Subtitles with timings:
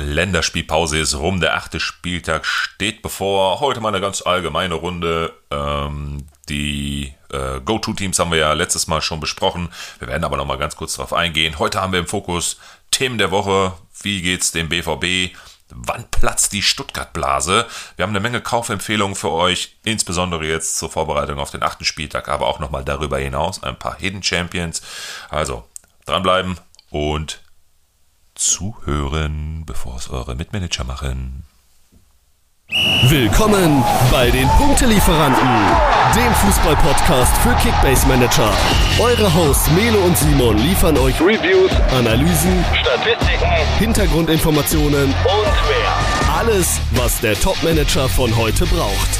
[0.00, 3.60] Länderspielpause ist rum, der achte Spieltag steht bevor.
[3.60, 5.32] Heute mal eine ganz allgemeine Runde.
[5.50, 9.68] Ähm, die äh, Go-To-Teams haben wir ja letztes Mal schon besprochen.
[9.98, 11.58] Wir werden aber noch mal ganz kurz darauf eingehen.
[11.58, 12.58] Heute haben wir im Fokus
[12.90, 13.72] Themen der Woche.
[14.02, 15.36] Wie geht's dem BVB?
[15.72, 17.66] Wann platzt die Stuttgart-Blase?
[17.96, 22.28] Wir haben eine Menge Kaufempfehlungen für euch, insbesondere jetzt zur Vorbereitung auf den achten Spieltag,
[22.28, 24.82] aber auch nochmal darüber hinaus ein paar Hidden Champions.
[25.28, 25.64] Also
[26.06, 26.58] dranbleiben
[26.90, 27.40] und
[28.40, 31.44] zuhören, bevor es eure Mitmanager machen.
[33.08, 35.48] Willkommen bei den Punktelieferanten,
[36.14, 38.50] dem Fußball-Podcast für Kickbase Manager.
[38.98, 46.34] Eure Hosts Melo und Simon liefern euch Reviews, Analysen, Statistiken, Hintergrundinformationen und mehr.
[46.34, 49.10] Alles, was der Top-Manager von heute braucht.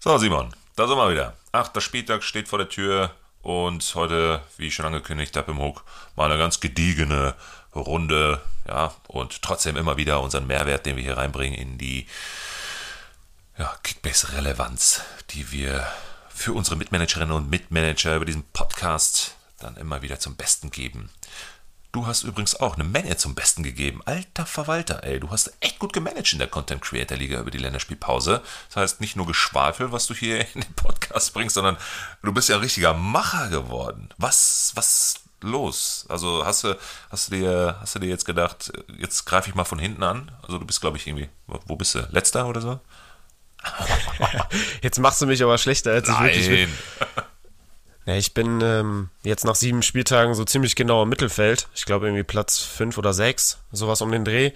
[0.00, 1.34] So, Simon, da sind wir wieder.
[1.52, 3.10] Achter Spieltag steht vor der Tür.
[3.48, 5.82] Und heute, wie schon angekündigt habe im Hook,
[6.16, 7.34] mal eine ganz gediegene
[7.74, 12.06] Runde, ja, und trotzdem immer wieder unseren Mehrwert, den wir hier reinbringen in die
[13.56, 15.00] ja, Kickbase-Relevanz,
[15.30, 15.90] die wir
[16.28, 21.08] für unsere Mitmanagerinnen und Mitmanager über diesen Podcast dann immer wieder zum Besten geben.
[21.90, 24.02] Du hast übrigens auch eine Menge zum Besten gegeben.
[24.04, 27.58] Alter Verwalter, ey, du hast echt gut gemanagt in der Content Creator Liga über die
[27.58, 28.42] Länderspielpause.
[28.68, 31.78] Das heißt, nicht nur Geschwafel, was du hier in den Podcast bringst, sondern
[32.22, 34.10] du bist ja ein richtiger Macher geworden.
[34.18, 36.04] Was, was los?
[36.10, 36.76] Also hast du,
[37.10, 40.30] hast du dir, hast du dir jetzt gedacht, jetzt greife ich mal von hinten an?
[40.42, 42.06] Also du bist, glaube ich, irgendwie, wo bist du?
[42.10, 42.80] Letzter oder so?
[44.82, 46.70] Jetzt machst du mich aber schlechter, als ich wirklich bin.
[48.08, 51.68] Ja, ich bin ähm, jetzt nach sieben Spieltagen so ziemlich genau im Mittelfeld.
[51.74, 54.52] Ich glaube irgendwie Platz fünf oder sechs, sowas um den Dreh.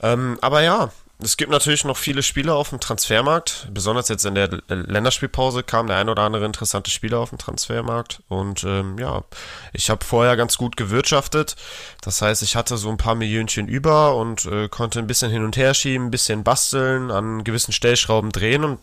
[0.00, 3.66] Ähm, aber ja, es gibt natürlich noch viele Spieler auf dem Transfermarkt.
[3.72, 8.22] Besonders jetzt in der Länderspielpause kam der ein oder andere interessante Spieler auf dem Transfermarkt.
[8.28, 9.24] Und ähm, ja,
[9.72, 11.56] ich habe vorher ganz gut gewirtschaftet.
[12.02, 15.44] Das heißt, ich hatte so ein paar Millionchen über und äh, konnte ein bisschen hin
[15.44, 18.62] und her schieben, ein bisschen basteln, an gewissen Stellschrauben drehen.
[18.62, 18.78] Und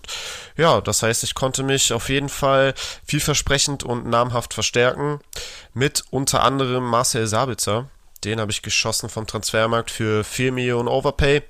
[0.58, 2.74] ja, das heißt, ich konnte mich auf jeden Fall
[3.06, 5.22] vielversprechend und namhaft verstärken.
[5.74, 7.88] Mit unter anderem Marcel Sabitzer.
[8.26, 11.44] Den habe ich geschossen vom Transfermarkt für 4 Millionen Overpay.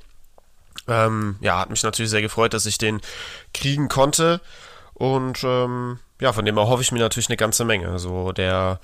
[0.87, 3.01] Ähm, ja, hat mich natürlich sehr gefreut, dass ich den
[3.53, 4.41] kriegen konnte.
[4.93, 7.89] Und ähm, ja, von dem erhoffe ich mir natürlich eine ganze Menge.
[7.89, 8.79] Also der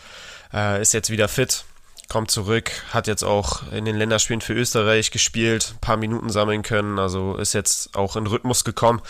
[0.54, 1.64] äh, ist jetzt wieder fit,
[2.10, 6.64] kommt zurück, hat jetzt auch in den Länderspielen für Österreich gespielt, ein paar Minuten sammeln
[6.64, 9.02] können, also ist jetzt auch in Rhythmus gekommen.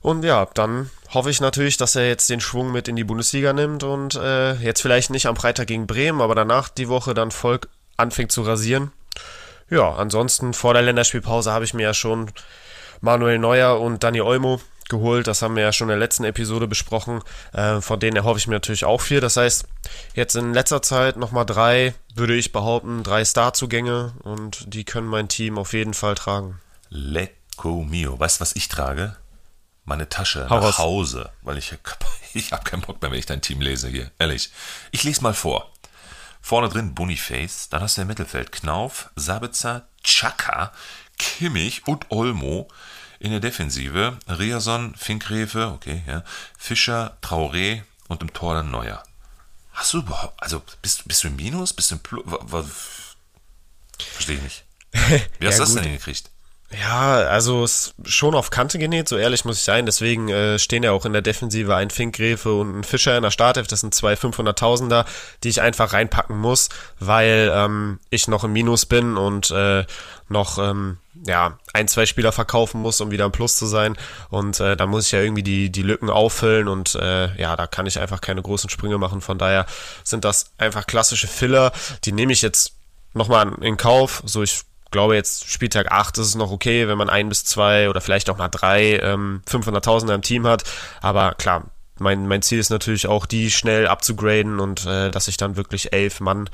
[0.00, 3.52] Und ja, dann hoffe ich natürlich, dass er jetzt den Schwung mit in die Bundesliga
[3.52, 7.30] nimmt und äh, jetzt vielleicht nicht am Freitag gegen Bremen, aber danach die Woche dann
[7.30, 7.58] voll
[7.96, 8.92] anfängt zu rasieren
[9.70, 12.30] ja, ansonsten vor der Länderspielpause habe ich mir ja schon
[13.00, 15.26] Manuel Neuer und Dani Olmo geholt.
[15.26, 17.22] Das haben wir ja schon in der letzten Episode besprochen.
[17.52, 19.20] Äh, von denen erhoffe ich mir natürlich auch viel.
[19.20, 19.66] Das heißt,
[20.14, 25.28] jetzt in letzter Zeit nochmal drei, würde ich behaupten, drei Starzugänge und die können mein
[25.28, 26.60] Team auf jeden Fall tragen.
[26.88, 28.18] Lecco mio.
[28.18, 29.16] Weißt du, was ich trage?
[29.84, 30.78] Meine Tasche Hau nach raus.
[30.78, 31.74] Hause, weil ich,
[32.34, 34.10] ich habe keinen Bock mehr, wenn ich dein Team lese hier.
[34.18, 34.50] Ehrlich.
[34.92, 35.70] Ich lese mal vor.
[36.46, 40.72] Vorne drin Boniface, dann hast du im Mittelfeld Knauf, Sabitzer, Chaka,
[41.18, 42.68] Kimmich und Olmo.
[43.18, 46.22] In der Defensive Riason, Finkrefe, okay, ja,
[46.58, 49.02] Fischer, Traoré und im Tor dann Neuer.
[49.72, 52.22] Hast du überhaupt, also bist, bist du im Minus, bist du im Plus,
[54.12, 54.64] verstehe ich nicht.
[55.38, 55.78] Wie hast du Ja, das gut.
[55.78, 56.30] denn hingekriegt?
[56.80, 57.66] Ja, also
[58.04, 59.86] schon auf Kante genäht, so ehrlich muss ich sein.
[59.86, 63.30] Deswegen äh, stehen ja auch in der Defensive ein Finkgräfe und ein Fischer in der
[63.30, 63.66] Startelf.
[63.66, 65.04] Das sind zwei 500.000er,
[65.42, 69.84] die ich einfach reinpacken muss, weil ähm, ich noch im Minus bin und äh,
[70.28, 73.96] noch ähm, ja ein, zwei Spieler verkaufen muss, um wieder im Plus zu sein.
[74.30, 77.66] Und äh, da muss ich ja irgendwie die, die Lücken auffüllen und äh, ja, da
[77.66, 79.20] kann ich einfach keine großen Sprünge machen.
[79.20, 79.66] Von daher
[80.02, 81.72] sind das einfach klassische Filler.
[82.04, 82.72] Die nehme ich jetzt
[83.12, 84.22] nochmal in Kauf.
[84.24, 84.62] So, ich
[84.94, 88.30] glaube jetzt Spieltag 8 ist es noch okay, wenn man ein bis zwei oder vielleicht
[88.30, 90.62] auch mal drei ähm, 500.000er im Team hat.
[91.02, 91.64] Aber klar,
[91.98, 95.92] mein, mein Ziel ist natürlich auch, die schnell abzugraden und äh, dass ich dann wirklich
[95.92, 96.48] elf Mann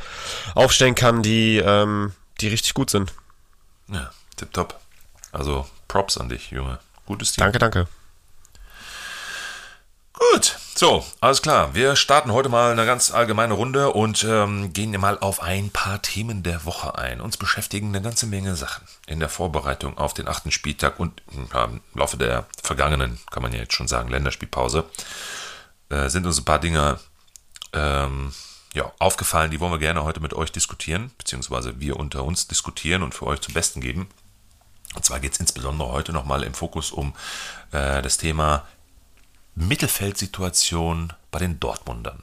[0.55, 3.13] aufstellen kann, die, ähm, die richtig gut sind.
[3.89, 4.81] Ja, tipptopp.
[5.33, 6.79] Also Props an dich, Junge.
[7.07, 7.43] Gutes Team.
[7.43, 7.89] Danke, danke.
[10.21, 11.75] Gut, so, alles klar.
[11.75, 16.03] Wir starten heute mal eine ganz allgemeine Runde und ähm, gehen mal auf ein paar
[16.03, 17.23] Themen der Woche ein.
[17.23, 21.81] Uns beschäftigen eine ganze Menge Sachen in der Vorbereitung auf den achten Spieltag und im
[21.95, 24.85] Laufe der vergangenen, kann man ja jetzt schon sagen, Länderspielpause,
[25.89, 27.01] äh, sind uns ein paar Dinge
[27.73, 28.33] ähm,
[28.75, 33.03] ja, aufgefallen, die wollen wir gerne heute mit euch diskutieren, beziehungsweise wir unter uns diskutieren
[33.03, 34.07] und für euch zum Besten geben.
[34.95, 37.15] Und zwar geht es insbesondere heute nochmal im Fokus um
[37.73, 38.67] äh, das Thema
[39.61, 42.23] Mittelfeldsituation bei den Dortmundern.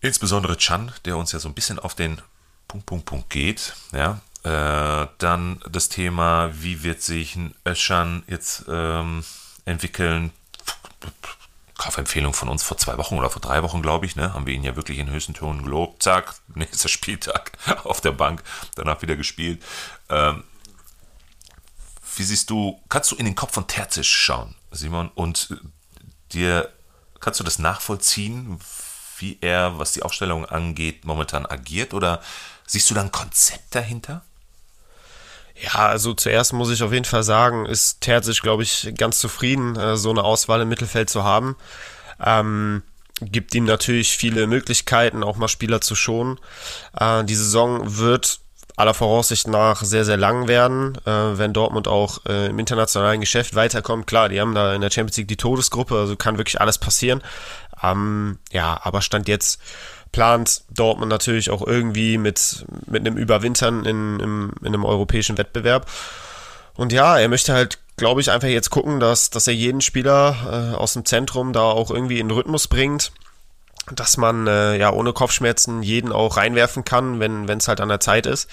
[0.00, 2.20] Insbesondere Chan, der uns ja so ein bisschen auf den
[2.68, 3.74] Punkt, Punkt, Punkt geht.
[3.92, 9.24] Ja, äh, dann das Thema, wie wird sich ein Öschern jetzt ähm,
[9.64, 10.30] entwickeln.
[11.78, 14.54] Kaufempfehlung von uns vor zwei Wochen oder vor drei Wochen, glaube ich, ne, haben wir
[14.54, 16.02] ihn ja wirklich in höchsten Tönen gelobt.
[16.02, 17.52] Zack, nächster Spieltag
[17.84, 18.42] auf der Bank,
[18.76, 19.62] danach wieder gespielt.
[20.08, 20.44] Ähm,
[22.16, 25.56] wie siehst du, kannst du in den Kopf von Terzic schauen, Simon, und
[26.32, 26.70] dir,
[27.20, 28.58] kannst du das nachvollziehen,
[29.18, 31.94] wie er, was die Aufstellung angeht, momentan agiert?
[31.94, 32.20] Oder
[32.66, 34.22] siehst du da ein Konzept dahinter?
[35.60, 39.76] Ja, also zuerst muss ich auf jeden Fall sagen, ist Terzic, glaube ich, ganz zufrieden,
[39.76, 41.56] äh, so eine Auswahl im Mittelfeld zu haben.
[42.22, 42.82] Ähm,
[43.22, 46.38] gibt ihm natürlich viele Möglichkeiten, auch mal Spieler zu schonen.
[46.98, 48.40] Äh, die Saison wird
[48.76, 53.54] aller Voraussicht nach sehr, sehr lang werden, äh, wenn Dortmund auch äh, im internationalen Geschäft
[53.54, 54.06] weiterkommt.
[54.06, 57.22] Klar, die haben da in der Champions League die Todesgruppe, also kann wirklich alles passieren.
[57.82, 59.60] Ähm, ja, aber Stand jetzt
[60.12, 65.86] plant Dortmund natürlich auch irgendwie mit, mit einem Überwintern in, in, in einem europäischen Wettbewerb.
[66.74, 70.72] Und ja, er möchte halt, glaube ich, einfach jetzt gucken, dass, dass er jeden Spieler
[70.74, 73.10] äh, aus dem Zentrum da auch irgendwie in Rhythmus bringt
[73.92, 78.00] dass man äh, ja ohne Kopfschmerzen jeden auch reinwerfen kann, wenn es halt an der
[78.00, 78.48] Zeit ist.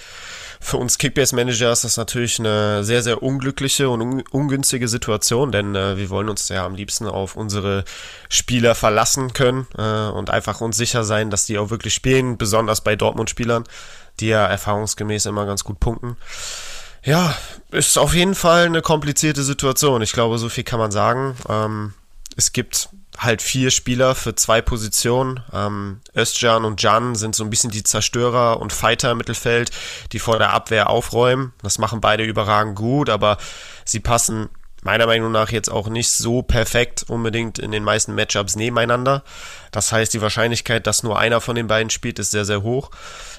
[0.64, 5.76] Für uns Kickbase-Manager ist das natürlich eine sehr, sehr unglückliche und un ungünstige Situation, denn
[5.76, 7.84] äh, wir wollen uns ja am liebsten auf unsere
[8.30, 12.80] Spieler verlassen können äh, und einfach uns sicher sein, dass die auch wirklich spielen, besonders
[12.80, 13.66] bei Dortmund-Spielern,
[14.22, 16.16] die ja erfahrungsgemäß immer ganz gut punkten.
[17.04, 17.36] Ja,
[17.72, 20.02] ist auf jeden Fall eine komplizierte Situation.
[20.02, 21.36] Ich glaube, so viel kann man sagen.
[21.50, 21.94] Ähm,
[22.38, 25.42] es gibt halt vier Spieler für zwei Positionen.
[25.54, 29.72] Ähm, Özcan und Jan sind so ein bisschen die Zerstörer und Fighter im Mittelfeld,
[30.12, 31.54] die vor der Abwehr aufräumen.
[31.62, 33.38] Das machen beide überragend gut, aber
[33.86, 34.50] sie passen
[34.84, 39.24] meiner Meinung nach jetzt auch nicht so perfekt unbedingt in den meisten Matchups nebeneinander.
[39.72, 42.92] Das heißt, die Wahrscheinlichkeit, dass nur einer von den beiden spielt, ist sehr, sehr hoch.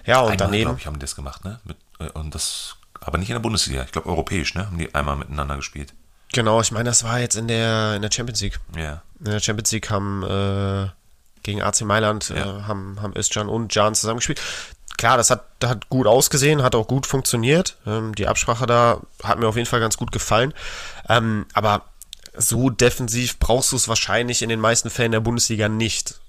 [0.06, 0.76] Ja, und einmal, daneben.
[0.78, 1.60] ich, haben die das gemacht, ne?
[1.64, 3.82] Mit, äh, und das, aber nicht in der Bundesliga.
[3.84, 4.66] Ich glaube, europäisch, ne?
[4.66, 5.92] Haben die einmal miteinander gespielt.
[6.34, 8.58] Genau, ich meine, das war jetzt in der, in der Champions League.
[8.76, 9.02] Ja.
[9.20, 10.88] In der Champions League haben äh,
[11.42, 12.36] gegen AC Mailand ja.
[12.36, 14.40] äh, haben, haben Özcan und Jan zusammengespielt.
[14.96, 17.76] Klar, das hat, hat gut ausgesehen, hat auch gut funktioniert.
[17.86, 20.52] Ähm, die Absprache da hat mir auf jeden Fall ganz gut gefallen.
[21.08, 21.82] Ähm, aber
[22.36, 26.20] so defensiv brauchst du es wahrscheinlich in den meisten Fällen der Bundesliga nicht.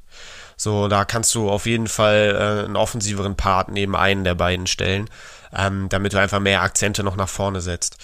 [0.58, 4.68] So, da kannst du auf jeden Fall äh, einen offensiveren Part neben einen der beiden
[4.68, 5.10] stellen,
[5.54, 7.98] ähm, damit du einfach mehr Akzente noch nach vorne setzt.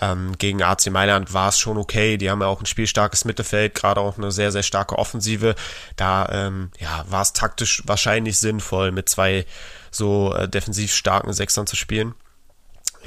[0.00, 2.16] Ähm, gegen AC Mailand war es schon okay.
[2.16, 5.54] Die haben ja auch ein spielstarkes Mittelfeld, gerade auch eine sehr, sehr starke Offensive.
[5.96, 9.46] Da ähm, ja, war es taktisch wahrscheinlich sinnvoll, mit zwei
[9.90, 12.14] so äh, defensiv starken Sechsern zu spielen.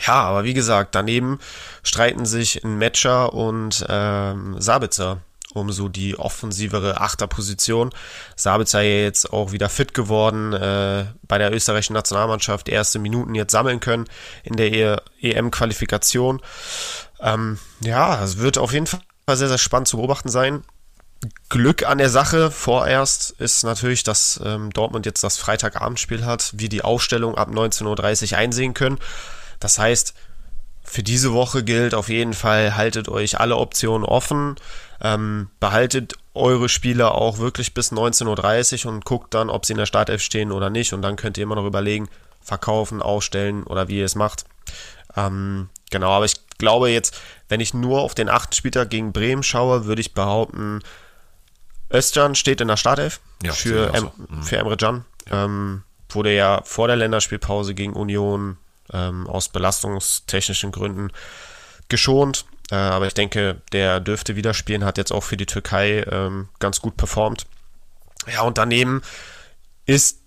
[0.05, 1.39] Ja, aber wie gesagt, daneben
[1.83, 5.21] streiten sich ein Matcher und ähm, Sabitzer
[5.53, 7.91] um so die offensivere Achterposition.
[8.35, 13.51] Sabitzer ja jetzt auch wieder fit geworden, äh, bei der österreichischen Nationalmannschaft erste Minuten jetzt
[13.51, 14.05] sammeln können
[14.43, 16.41] in der EM-Qualifikation.
[17.19, 20.63] Ähm, ja, es wird auf jeden Fall sehr, sehr spannend zu beobachten sein.
[21.49, 26.67] Glück an der Sache vorerst ist natürlich, dass ähm, Dortmund jetzt das Freitagabendspiel hat, wir
[26.67, 28.97] die Aufstellung ab 19.30 Uhr einsehen können.
[29.59, 30.15] Das heißt,
[30.83, 34.55] für diese Woche gilt auf jeden Fall, haltet euch alle Optionen offen.
[35.03, 39.79] Ähm, behaltet eure Spieler auch wirklich bis 19.30 Uhr und guckt dann, ob sie in
[39.79, 40.93] der Startelf stehen oder nicht.
[40.93, 42.07] Und dann könnt ihr immer noch überlegen,
[42.41, 44.45] verkaufen, ausstellen oder wie ihr es macht.
[45.15, 47.19] Ähm, genau, aber ich glaube jetzt,
[47.49, 50.81] wenn ich nur auf den achten Spieltag gegen Bremen schaue, würde ich behaupten,
[51.93, 54.11] Özcan steht in der Startelf ja, für, em, so.
[54.17, 54.43] mhm.
[54.43, 55.05] für Emre Can.
[55.29, 55.45] Ja.
[55.45, 58.57] Ähm, wurde ja vor der Länderspielpause gegen Union
[58.93, 61.11] ähm, aus belastungstechnischen Gründen
[61.89, 62.45] geschont.
[62.71, 66.49] Äh, aber ich denke, der dürfte wieder spielen, hat jetzt auch für die Türkei ähm,
[66.59, 67.45] ganz gut performt.
[68.31, 69.01] Ja, und daneben
[69.85, 70.19] ist,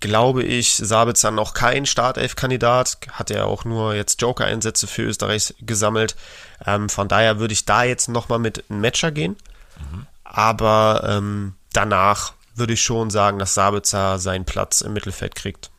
[0.00, 2.98] glaube ich, Sabitzer noch kein Startelf-Kandidat.
[3.12, 6.16] Hat er auch nur jetzt Joker-Einsätze für Österreich gesammelt.
[6.64, 9.36] Ähm, von daher würde ich da jetzt nochmal mit einem Matcher gehen.
[9.78, 10.06] Mhm.
[10.24, 15.69] Aber ähm, danach würde ich schon sagen, dass Sabitzer seinen Platz im Mittelfeld kriegt.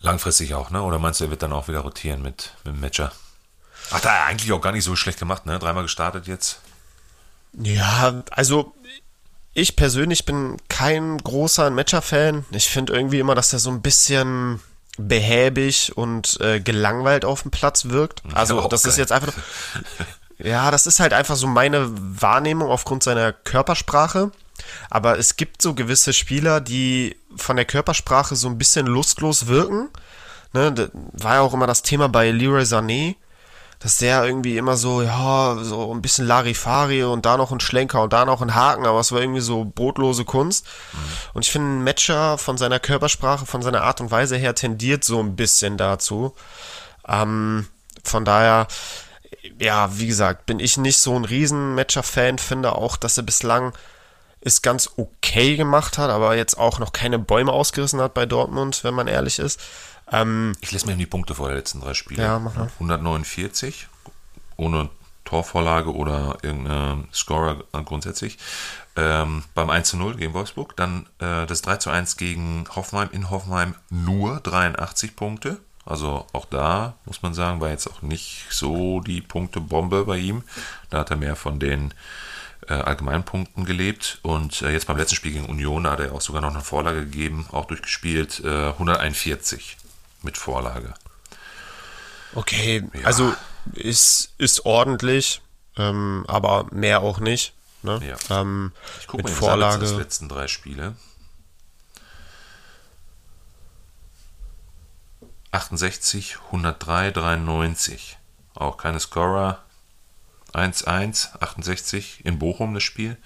[0.00, 0.82] Langfristig auch, ne?
[0.82, 3.12] Oder meinst du, er wird dann auch wieder rotieren mit, mit dem Matcher?
[3.90, 5.58] Hat er eigentlich auch gar nicht so schlecht gemacht, ne?
[5.58, 6.60] Dreimal gestartet jetzt.
[7.54, 8.74] Ja, also
[9.54, 12.44] ich persönlich bin kein großer Matcher-Fan.
[12.50, 14.60] Ich finde irgendwie immer, dass er so ein bisschen
[14.98, 18.22] behäbig und äh, gelangweilt auf dem Platz wirkt.
[18.34, 18.90] Also ja, das geil.
[18.90, 19.32] ist jetzt einfach.
[20.38, 24.30] ja, das ist halt einfach so meine Wahrnehmung aufgrund seiner Körpersprache.
[24.90, 29.88] Aber es gibt so gewisse Spieler, die von der Körpersprache so ein bisschen lustlos wirken.
[30.52, 33.16] Ne, war ja auch immer das Thema bei Leroy Sané
[33.78, 38.02] dass der irgendwie immer so, ja, so ein bisschen Larifari und da noch ein Schlenker
[38.02, 40.66] und da noch ein Haken, aber es war irgendwie so brotlose Kunst.
[40.92, 40.98] Mhm.
[41.34, 45.04] Und ich finde, ein Matcher von seiner Körpersprache, von seiner Art und Weise her tendiert
[45.04, 46.34] so ein bisschen dazu.
[47.06, 47.68] Ähm,
[48.02, 48.66] von daher,
[49.60, 53.74] ja, wie gesagt, bin ich nicht so ein Riesen-Matcher-Fan, finde auch, dass er bislang
[54.40, 58.84] es ganz okay gemacht hat, aber jetzt auch noch keine Bäume ausgerissen hat bei Dortmund,
[58.84, 59.60] wenn man ehrlich ist.
[60.10, 62.22] Ähm, ich lese mir die Punkte vor der letzten drei Spiele.
[62.22, 62.70] Ja, mach mal.
[62.74, 63.88] 149,
[64.56, 64.90] ohne
[65.24, 68.38] Torvorlage oder irgendeine Scorer grundsätzlich.
[68.96, 70.74] Ähm, beim 1 zu 0 gegen Wolfsburg.
[70.76, 73.10] Dann äh, das 3 zu 1 gegen Hoffenheim.
[73.12, 75.58] In Hoffenheim nur 83 Punkte.
[75.84, 80.44] Also auch da muss man sagen, war jetzt auch nicht so die Punktebombe bei ihm.
[80.90, 81.92] Da hat er mehr von den
[82.66, 84.18] äh, Allgemeinpunkten gelebt.
[84.22, 87.00] Und äh, jetzt beim letzten Spiel gegen Union hat er auch sogar noch eine Vorlage
[87.00, 88.40] gegeben, auch durchgespielt.
[88.44, 89.76] Äh, 141
[90.22, 90.94] mit Vorlage.
[92.34, 93.06] Okay, ja.
[93.06, 93.34] also
[93.74, 95.40] ist, ist ordentlich,
[95.76, 97.54] ähm, aber mehr auch nicht.
[97.82, 98.00] Ne?
[98.06, 98.40] Ja.
[98.40, 99.86] Ähm, ich gucke mal Vorlage.
[99.86, 100.94] die letzten drei Spiele.
[105.50, 108.18] 68, 103, 93.
[108.54, 109.62] Auch keine Scorer.
[110.52, 113.16] 1-1, 68 in Bochum das Spiel.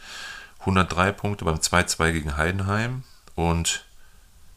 [0.60, 3.84] 103 Punkte beim 2-2 gegen Heidenheim und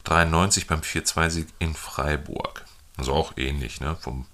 [0.03, 2.65] 93 beim 4-2-Sieg in Freiburg.
[2.97, 3.95] Also auch ähnlich, ne?
[3.99, 4.25] Vom,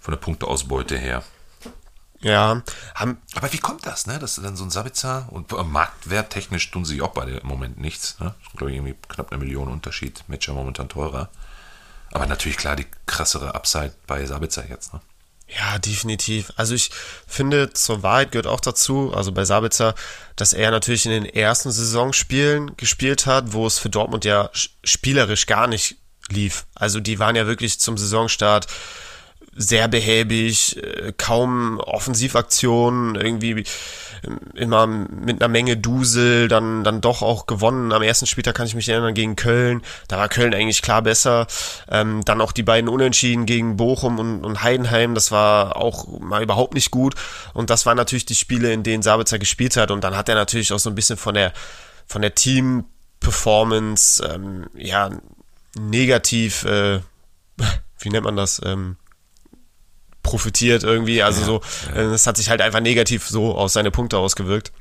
[0.00, 1.22] von der Punkteausbeute her.
[2.20, 2.62] Ja.
[2.94, 4.18] Haben, aber wie kommt das, ne?
[4.18, 8.18] Dass dann so ein Sabitzer und äh, marktwerttechnisch tun sie auch beide im Moment nichts,
[8.20, 8.34] ne?
[8.42, 10.24] Ich glaube, irgendwie knapp eine Million Unterschied.
[10.28, 11.28] Matcher momentan teurer.
[12.12, 15.00] Aber natürlich klar die krassere Upside bei Sabitzer jetzt, ne?
[15.58, 16.50] Ja, definitiv.
[16.56, 16.90] Also ich
[17.26, 19.94] finde, zur Wahrheit gehört auch dazu, also bei Sabitzer,
[20.36, 24.50] dass er natürlich in den ersten Saisonspielen gespielt hat, wo es für Dortmund ja
[24.82, 25.96] spielerisch gar nicht
[26.30, 26.64] lief.
[26.74, 28.66] Also die waren ja wirklich zum Saisonstart
[29.54, 33.64] sehr behäbig, äh, kaum Offensivaktionen, irgendwie
[34.54, 37.92] immer mit einer Menge Dusel, dann, dann doch auch gewonnen.
[37.92, 39.82] Am ersten Spieltag kann ich mich erinnern gegen Köln.
[40.08, 41.46] Da war Köln eigentlich klar besser.
[41.90, 45.14] Ähm, dann auch die beiden Unentschieden gegen Bochum und, und Heidenheim.
[45.14, 47.14] Das war auch mal überhaupt nicht gut.
[47.52, 49.90] Und das waren natürlich die Spiele, in denen Sabitzer gespielt hat.
[49.90, 51.52] Und dann hat er natürlich auch so ein bisschen von der,
[52.06, 55.10] von der Team-Performance, ähm, ja,
[55.78, 57.00] negativ, äh,
[57.98, 58.96] wie nennt man das, ähm,
[60.22, 61.22] profitiert irgendwie.
[61.22, 61.60] Also ja, so,
[61.94, 62.12] ja.
[62.12, 64.72] es hat sich halt einfach negativ so aus seine Punkte ausgewirkt.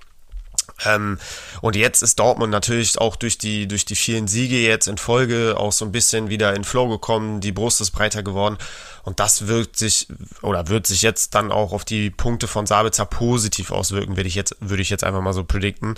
[0.86, 1.20] Ähm,
[1.62, 5.56] und jetzt ist Dortmund natürlich auch durch die, durch die vielen Siege jetzt in Folge
[5.58, 7.42] auch so ein bisschen wieder in Flow gekommen.
[7.42, 8.58] Die Brust ist breiter geworden.
[9.04, 10.08] Und das wirkt sich
[10.42, 14.36] oder wird sich jetzt dann auch auf die Punkte von Sabitzer positiv auswirken, würde ich
[14.36, 15.96] jetzt, würde ich jetzt einfach mal so predikten.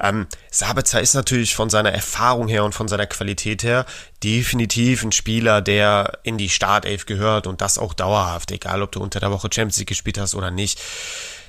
[0.00, 3.86] Ähm, Sabitzer ist natürlich von seiner Erfahrung her und von seiner Qualität her
[4.22, 9.00] definitiv ein Spieler, der in die Startelf gehört und das auch dauerhaft, egal ob du
[9.00, 10.80] unter der Woche Champions League gespielt hast oder nicht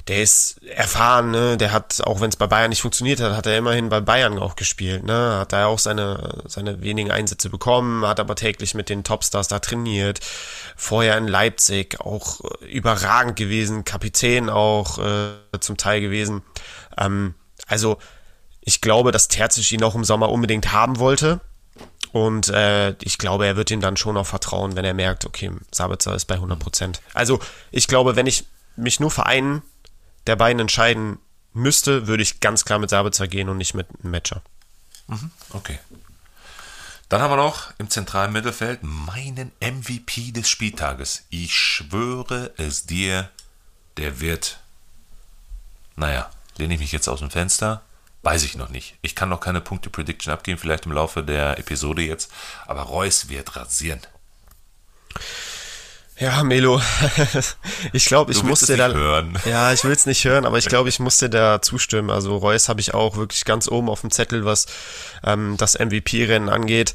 [0.08, 1.58] der ist erfahren, ne?
[1.58, 4.38] Der hat, auch wenn es bei Bayern nicht funktioniert hat, hat er immerhin bei Bayern
[4.38, 5.38] auch gespielt, ne?
[5.40, 9.58] Hat da auch seine, seine wenigen Einsätze bekommen, hat aber täglich mit den Topstars da
[9.60, 10.20] trainiert.
[10.76, 16.44] Vorher in Leipzig auch überragend gewesen, Kapitän auch äh, zum Teil gewesen.
[16.98, 17.34] Ähm,
[17.66, 17.98] also,
[18.62, 21.42] ich glaube, dass Terzic ihn auch im Sommer unbedingt haben wollte.
[22.12, 25.52] Und äh, ich glaube, er wird ihm dann schon auch vertrauen, wenn er merkt, okay,
[25.72, 27.02] Sabitzer ist bei 100 Prozent.
[27.14, 27.40] Also
[27.72, 28.46] ich glaube, wenn ich
[28.78, 29.64] mich nur vereinen
[30.28, 31.20] der beiden entscheiden
[31.54, 34.42] müsste, würde ich ganz klar mit Sabitzer gehen und nicht mit einem Matcher.
[35.08, 35.80] Mhm, okay.
[37.10, 41.24] Dann haben wir noch im zentralen Mittelfeld meinen MVP des Spieltages.
[41.30, 43.30] Ich schwöre es dir,
[43.98, 44.60] der wird.
[45.96, 47.84] Naja, lehne ich mich jetzt aus dem Fenster?
[48.24, 48.98] Weiß ich noch nicht.
[49.04, 52.32] Ich kann noch keine Punkte-Prediction abgeben, vielleicht im Laufe der Episode jetzt.
[52.66, 54.02] Aber Reus wird rasieren.
[56.18, 56.82] Ja, Melo,
[57.94, 58.88] ich glaube, ich musste da.
[58.88, 59.38] Hören.
[59.46, 62.10] Ja, ich will es nicht hören, aber ich glaube, ich musste da zustimmen.
[62.10, 64.66] Also Reus habe ich auch wirklich ganz oben auf dem Zettel, was
[65.24, 66.94] ähm, das MVP-Rennen angeht.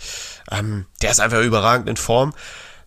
[0.50, 2.33] Ähm, der ist einfach überragend in Form.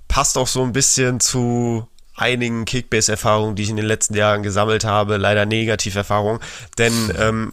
[0.08, 4.86] Passt auch so ein bisschen zu einigen Kickbase-Erfahrungen, die ich in den letzten Jahren gesammelt
[4.86, 5.18] habe.
[5.18, 6.42] Leider Negativerfahrungen.
[6.80, 7.52] Denn ähm,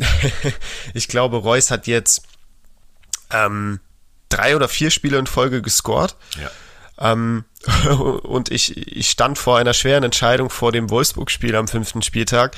[0.94, 2.22] ich glaube, Reus hat jetzt
[3.30, 3.80] ähm,
[4.30, 6.16] drei oder vier Spiele in Folge gescored.
[6.40, 6.50] Ja
[7.00, 7.44] ähm,
[8.22, 12.56] und ich, ich stand vor einer schweren Entscheidung vor dem Wolfsburg-Spiel am fünften Spieltag.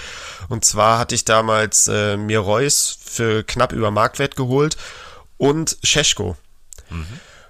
[0.48, 4.76] Und zwar hatte ich damals äh, mir Reus für knapp über Marktwert geholt
[5.38, 6.36] und Scheschko.
[6.90, 7.06] Mhm.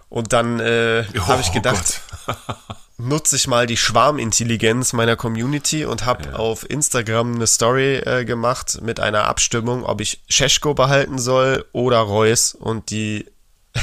[0.09, 2.01] Und dann äh, oh, habe ich gedacht,
[2.99, 6.33] nutze ich mal die Schwarmintelligenz meiner Community und habe ja.
[6.35, 11.99] auf Instagram eine Story äh, gemacht mit einer Abstimmung, ob ich Scheschko behalten soll oder
[11.99, 12.55] Reus.
[12.55, 13.27] Und die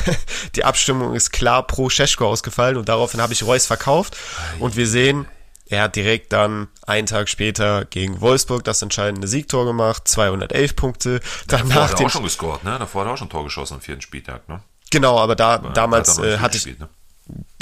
[0.55, 4.17] die Abstimmung ist klar pro Scheschko ausgefallen und daraufhin habe ich Reus verkauft
[4.59, 5.27] und wir sehen,
[5.69, 11.19] er hat direkt dann einen Tag später gegen Wolfsburg das entscheidende Siegtor gemacht, 211 Punkte.
[11.47, 12.79] Danach Davor hat er auch schon gescored, ne?
[12.79, 14.61] Davor hat er auch schon ein Tor geschossen am vierten Spieltag, ne?
[14.89, 16.89] Genau, aber da aber damals äh, hatte ich gespielt, ne?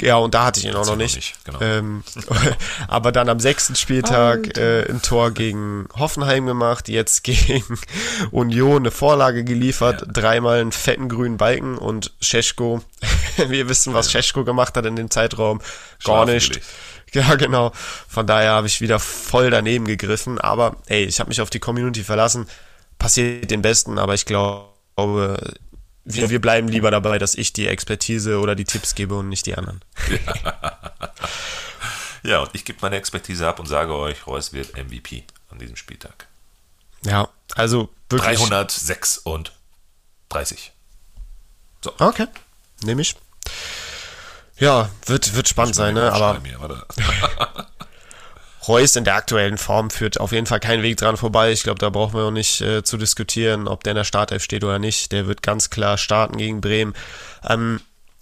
[0.00, 1.16] Ja, und da hatte ich ihn auch noch nicht.
[1.16, 1.60] nicht genau.
[1.60, 2.04] ähm,
[2.88, 7.64] aber dann am sechsten Spieltag äh, ein Tor gegen Hoffenheim gemacht, jetzt gegen
[8.30, 10.12] Union eine Vorlage geliefert, ja.
[10.12, 12.80] dreimal einen fetten grünen Balken und Scheschko,
[13.36, 14.12] wir wissen, was ja.
[14.12, 15.60] Scheschko gemacht hat in dem Zeitraum,
[16.04, 16.60] gar nicht.
[17.12, 17.72] Ja, genau.
[18.06, 20.38] Von daher habe ich wieder voll daneben gegriffen.
[20.38, 22.46] Aber ey, ich habe mich auf die Community verlassen.
[22.98, 25.38] Passiert den Besten, aber ich glaube,
[26.14, 29.44] wir, wir bleiben lieber dabei, dass ich die Expertise oder die Tipps gebe und nicht
[29.46, 29.82] die anderen.
[30.08, 30.18] Ja,
[32.22, 35.76] ja und ich gebe meine Expertise ab und sage euch, Reus wird MVP an diesem
[35.76, 36.26] Spieltag.
[37.02, 38.38] Ja, also wirklich.
[38.38, 40.72] 336.
[41.82, 41.92] So.
[41.98, 42.26] Okay,
[42.82, 43.14] nehme ich.
[44.58, 46.12] Ja, wird, wird spannend sein, ne?
[46.12, 46.42] Aber
[48.68, 51.52] Reus in der aktuellen Form führt auf jeden Fall keinen Weg dran vorbei.
[51.52, 54.42] Ich glaube, da brauchen wir auch nicht äh, zu diskutieren, ob der in der Startelf
[54.42, 55.12] steht oder nicht.
[55.12, 56.94] Der wird ganz klar starten gegen Bremen.
[57.48, 57.80] Ähm,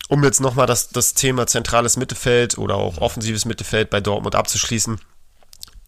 [0.09, 5.00] um jetzt nochmal das, das Thema zentrales Mittelfeld oder auch offensives Mittelfeld bei Dortmund abzuschließen.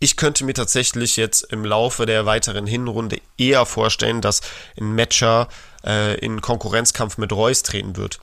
[0.01, 4.43] Ich könnte mir tatsächlich jetzt im Laufe der weiteren Hinrunde eher vorstellen, dass
[4.79, 5.49] ein Matcher
[5.85, 8.21] äh, in Konkurrenzkampf mit Reus treten wird.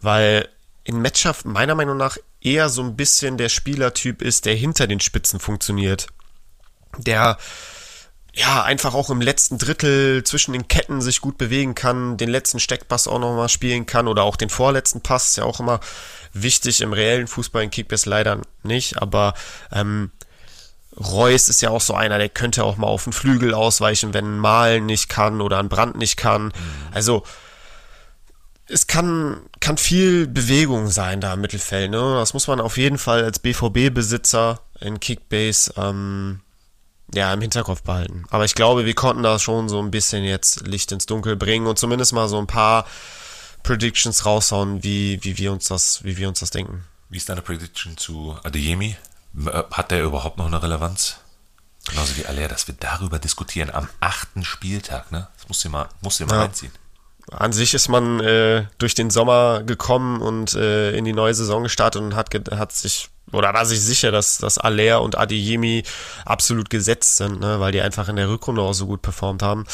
[0.00, 0.48] Weil
[0.84, 5.00] in Matcher meiner Meinung nach eher so ein bisschen der Spielertyp ist, der hinter den
[5.00, 6.06] Spitzen funktioniert.
[6.98, 7.38] Der
[8.36, 12.58] ja, einfach auch im letzten Drittel zwischen den Ketten sich gut bewegen kann, den letzten
[12.58, 15.78] Steckpass auch nochmal spielen kann oder auch den vorletzten Pass, ist ja auch immer
[16.32, 19.34] wichtig im reellen Fußball, in Kickbass leider nicht, aber
[19.70, 20.10] ähm,
[20.96, 24.38] Reus ist ja auch so einer, der könnte auch mal auf den Flügel ausweichen, wenn
[24.38, 26.46] Malen nicht kann oder ein Brand nicht kann.
[26.46, 26.52] Mhm.
[26.92, 27.24] Also
[28.66, 31.90] es kann, kann viel Bewegung sein da im Mittelfeld.
[31.90, 32.14] Ne?
[32.14, 36.40] Das muss man auf jeden Fall als BVB-Besitzer in Kickbase ähm,
[37.12, 38.24] ja, im Hinterkopf behalten.
[38.30, 41.66] Aber ich glaube, wir konnten da schon so ein bisschen jetzt Licht ins Dunkel bringen
[41.66, 42.86] und zumindest mal so ein paar
[43.62, 46.84] Predictions raushauen, wie, wie, wir, uns das, wie wir uns das denken.
[47.10, 48.96] Wie ist deine Prediction zu Adeyemi?
[49.70, 51.18] Hat der überhaupt noch eine Relevanz?
[51.86, 55.28] Genauso wie Aller, dass wir darüber diskutieren am achten Spieltag, ne?
[55.36, 56.42] Das musst du mal, musst du mal ja.
[56.42, 56.72] reinziehen
[57.30, 61.62] an sich ist man äh, durch den Sommer gekommen und äh, in die neue Saison
[61.62, 65.82] gestartet und hat, hat sich oder war sich sicher, dass, dass Aller und Adeyemi
[66.24, 69.64] absolut gesetzt sind, ne, weil die einfach in der Rückrunde auch so gut performt haben.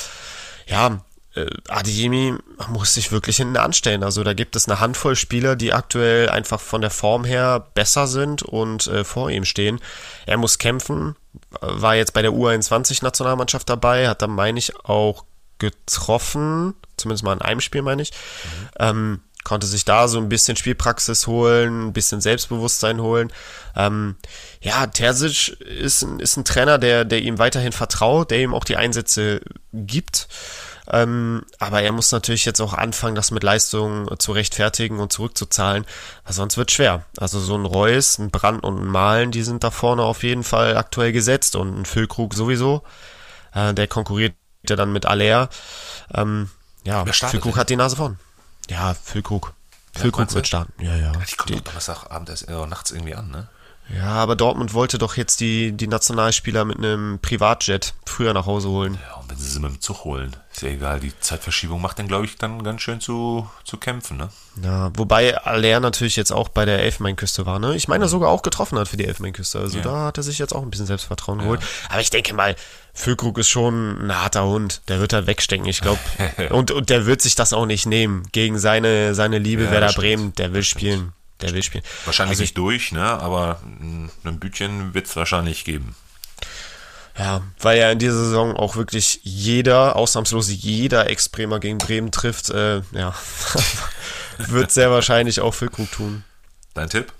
[0.67, 1.01] Ja,
[1.35, 2.35] äh, Adeyemi
[2.69, 4.03] muss sich wirklich hinten anstellen.
[4.03, 8.07] Also da gibt es eine Handvoll Spieler, die aktuell einfach von der Form her besser
[8.07, 9.81] sind und äh, vor ihm stehen.
[10.27, 11.17] Er muss kämpfen,
[11.61, 15.25] war jetzt bei der U21-Nationalmannschaft dabei, hat da, meine ich, auch
[15.61, 18.11] getroffen, zumindest mal in einem Spiel, meine ich.
[18.11, 18.69] Mhm.
[18.79, 23.33] Ähm, konnte sich da so ein bisschen Spielpraxis holen, ein bisschen Selbstbewusstsein holen.
[23.75, 24.17] Ähm,
[24.61, 28.77] ja, Terzic ist, ist ein Trainer, der, der ihm weiterhin vertraut, der ihm auch die
[28.77, 29.41] Einsätze
[29.73, 30.29] gibt.
[30.93, 35.87] Ähm, aber er muss natürlich jetzt auch anfangen, das mit Leistungen zu rechtfertigen und zurückzuzahlen,
[36.25, 37.05] weil sonst wird schwer.
[37.17, 40.43] Also so ein Reus, ein Brand und ein Malen, die sind da vorne auf jeden
[40.43, 42.83] Fall aktuell gesetzt und ein Füllkrug sowieso.
[43.55, 45.49] Äh, der konkurriert dann mit Aller.
[46.15, 46.51] Ähm,
[46.85, 48.19] ja, Füllkrug hat die Nase vorn.
[48.69, 49.53] Ja, Füllkrug.
[49.97, 50.73] Füllkrug ja, wird starten.
[50.83, 51.13] Ja, ja.
[51.27, 53.49] Ich komme doch Donnerstagabend erst äh, nachts irgendwie an, ne?
[53.97, 58.69] Ja, aber Dortmund wollte doch jetzt die, die Nationalspieler mit einem Privatjet früher nach Hause
[58.69, 58.99] holen.
[59.09, 61.01] Ja, und wenn sie sie mit dem Zug holen, ist ja egal.
[61.01, 64.29] Die Zeitverschiebung macht dann, glaube ich, dann ganz schön zu, zu kämpfen, ne?
[64.63, 67.75] Ja, wobei Aller natürlich jetzt auch bei der Elfenbeinküste war, ne?
[67.75, 69.59] Ich meine, er sogar auch getroffen hat für die Elfenbeinküste.
[69.59, 69.85] Also ja.
[69.85, 71.45] da hat er sich jetzt auch ein bisschen Selbstvertrauen ja.
[71.45, 71.61] geholt.
[71.89, 72.55] Aber ich denke mal,
[72.93, 74.83] Füllkrug ist schon ein harter Hund.
[74.89, 76.01] Der wird da wegstecken, ich glaube.
[76.51, 78.25] und, und der wird sich das auch nicht nehmen.
[78.33, 81.13] Gegen seine, seine Liebe ja, Werder Bremen, der will spielen.
[81.41, 81.85] Der will spielen.
[82.05, 83.03] Wahrscheinlich also nicht durch, ne?
[83.03, 85.95] aber ein Bütchen wird es wahrscheinlich geben.
[87.19, 92.51] Ja, weil ja in dieser Saison auch wirklich jeder, ausnahmslos jeder Ex-Bremer gegen Bremen trifft,
[92.51, 93.15] äh, ja,
[94.39, 96.25] wird sehr wahrscheinlich auch Füllkrug tun.
[96.75, 97.13] Dein Tipp?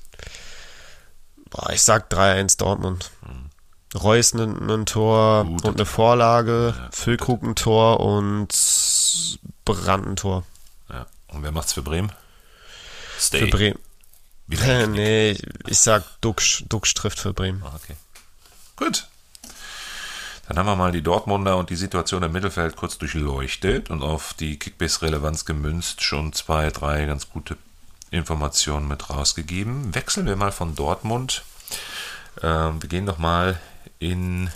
[1.51, 3.11] Boah, ich sag 3-1 Dortmund.
[3.27, 3.40] Hm.
[3.95, 8.49] Reus ein, ein Tor Gut, und eine Vorlage, ja, Füllkrug ein Tor und
[9.65, 10.45] Brand ein Tor.
[10.89, 11.07] Ja.
[11.29, 12.13] Und wer macht's für Bremen?
[13.19, 13.41] Stay.
[13.41, 13.79] Für Bremen.
[14.93, 17.63] nee, ich sag Duxch, Duxch trifft für Bremen.
[17.65, 17.97] Ah, okay.
[18.77, 19.07] Gut.
[20.49, 24.35] Dann haben wir mal die Dortmunder und die Situation im Mittelfeld kurz durchleuchtet und auf
[24.35, 27.57] die Kickbase-Relevanz gemünzt schon zwei, drei ganz gute
[28.11, 29.95] Informationen mit rausgegeben.
[29.95, 31.45] Wechseln wir mal von Dortmund.
[32.43, 33.61] Ähm, wir gehen doch mal
[34.01, 34.51] in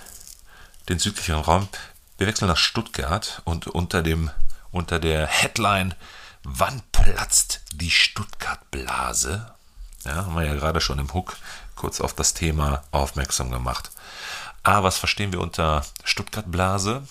[0.89, 1.69] den südlichen Raum.
[2.19, 4.31] Wir wechseln nach Stuttgart und unter dem
[4.73, 5.95] unter der Headline
[6.43, 9.55] Wann platzt die Stuttgart-Blase
[10.05, 11.37] Ja, haben wir ja gerade schon im Hook
[11.75, 13.91] kurz auf das Thema aufmerksam gemacht.
[14.63, 17.07] A, was verstehen wir unter Stuttgart-Blase?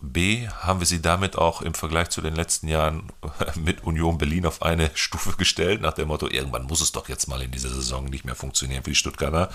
[0.00, 3.10] B, haben wir sie damit auch im Vergleich zu den letzten Jahren
[3.54, 7.28] mit Union Berlin auf eine Stufe gestellt, nach dem Motto, irgendwann muss es doch jetzt
[7.28, 9.50] mal in dieser Saison nicht mehr funktionieren für die Stuttgarter.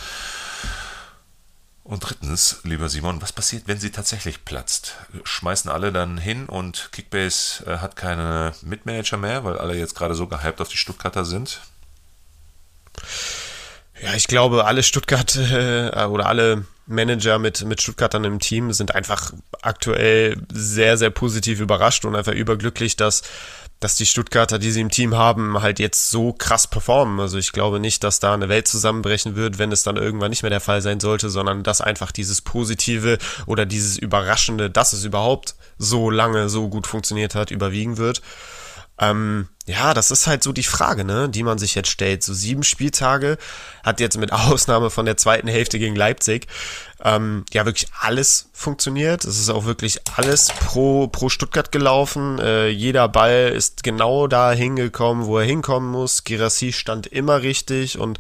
[1.84, 4.98] Und drittens, lieber Simon, was passiert, wenn sie tatsächlich platzt?
[5.24, 10.13] Schmeißen alle dann hin und Kickbase äh, hat keine Mitmanager mehr, weil alle jetzt gerade
[10.13, 11.62] so gehypt auf die Stuttgarter sind?
[14.02, 18.94] Ja, ich glaube, alle Stuttgart äh, oder alle Manager mit, mit Stuttgartern im Team sind
[18.94, 23.24] einfach aktuell sehr, sehr positiv überrascht und einfach überglücklich, dass,
[23.82, 27.20] dass die Stuttgarter, die sie im Team haben, halt jetzt so krass performen.
[27.20, 30.44] Also ich glaube nicht, dass da eine Welt zusammenbrechen wird, wenn es dann irgendwann nicht
[30.44, 33.17] mehr der Fall sein sollte, sondern dass einfach dieses Positive
[33.48, 38.22] oder dieses Überraschende, dass es überhaupt so lange so gut funktioniert hat, überwiegen wird.
[39.00, 42.22] Ähm, ja, das ist halt so die Frage, ne, die man sich jetzt stellt.
[42.22, 43.39] So sieben Spieltage
[43.84, 46.46] hat jetzt mit Ausnahme von der zweiten Hälfte gegen Leipzig
[47.04, 49.26] ähm, ja wirklich alles funktioniert.
[49.26, 52.40] Es ist auch wirklich alles pro, pro Stuttgart gelaufen.
[52.40, 56.24] Äh, jeder Ball ist genau da hingekommen, wo er hinkommen muss.
[56.24, 58.20] Girassi stand immer richtig und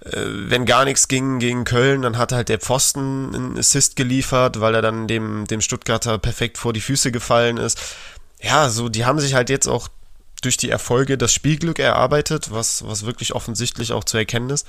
[0.00, 4.60] äh, wenn gar nichts ging gegen Köln, dann hat halt der Pfosten einen Assist geliefert,
[4.60, 7.78] weil er dann dem, dem Stuttgarter perfekt vor die Füße gefallen ist
[8.42, 9.88] ja, so, die haben sich halt jetzt auch
[10.42, 14.66] durch die Erfolge das Spielglück erarbeitet, was, was wirklich offensichtlich auch zu erkennen ist.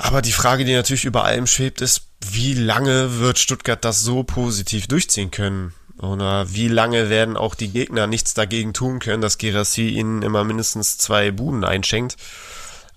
[0.00, 4.22] Aber die Frage, die natürlich über allem schwebt, ist, wie lange wird Stuttgart das so
[4.22, 5.74] positiv durchziehen können?
[5.98, 10.44] Oder wie lange werden auch die Gegner nichts dagegen tun können, dass Gerassi ihnen immer
[10.44, 12.16] mindestens zwei Buden einschenkt?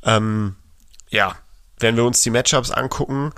[0.04, 0.56] Ähm,
[1.10, 1.36] ja,
[1.80, 3.34] wenn wir uns die Matchups angucken,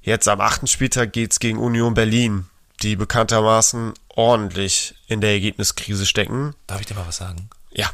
[0.00, 2.46] jetzt am achten Spieltag geht's gegen Union Berlin
[2.82, 6.54] die bekanntermaßen ordentlich in der Ergebniskrise stecken.
[6.66, 7.50] Darf ich dir mal was sagen?
[7.70, 7.90] Ja.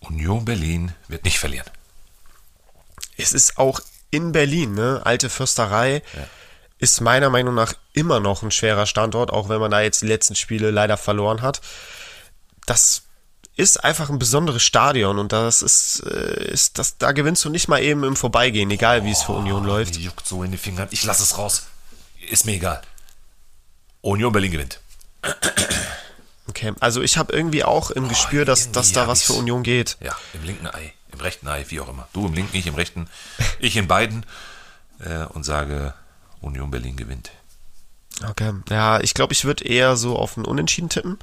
[0.00, 1.66] Union Berlin wird nicht verlieren.
[3.16, 5.00] Es ist auch in Berlin, ne?
[5.04, 6.02] Alte Fürsterei.
[6.14, 6.26] Ja.
[6.78, 10.06] Ist meiner Meinung nach immer noch ein schwerer Standort, auch wenn man da jetzt die
[10.06, 11.60] letzten Spiele leider verloren hat.
[12.66, 13.02] Das
[13.54, 17.68] ist einfach ein besonderes Stadion und das ist, äh, ist das, da gewinnst du nicht
[17.68, 19.96] mal eben im Vorbeigehen, egal wie es für Union läuft.
[19.96, 20.88] Juckt so in die Finger.
[20.90, 21.66] Ich lasse es raus.
[22.30, 22.82] Ist mir egal.
[24.00, 24.80] Union Berlin gewinnt.
[26.48, 29.62] Okay, also ich habe irgendwie auch im oh, Gespür, dass, dass da was für Union
[29.62, 29.96] geht.
[30.00, 32.08] Ja, im linken Ei, im rechten Ei, wie auch immer.
[32.12, 33.08] Du im linken, ich im rechten,
[33.58, 34.26] ich in beiden
[35.00, 35.94] äh, und sage,
[36.40, 37.30] Union Berlin gewinnt.
[38.28, 41.18] Okay, ja, ich glaube, ich würde eher so auf einen Unentschieden tippen.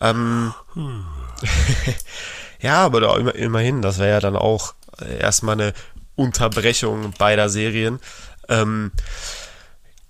[0.00, 0.52] Ähm,
[2.60, 4.74] ja, aber da immer, immerhin, das wäre ja dann auch
[5.20, 5.74] erstmal eine
[6.16, 8.00] Unterbrechung beider Serien.
[8.48, 8.92] Ähm,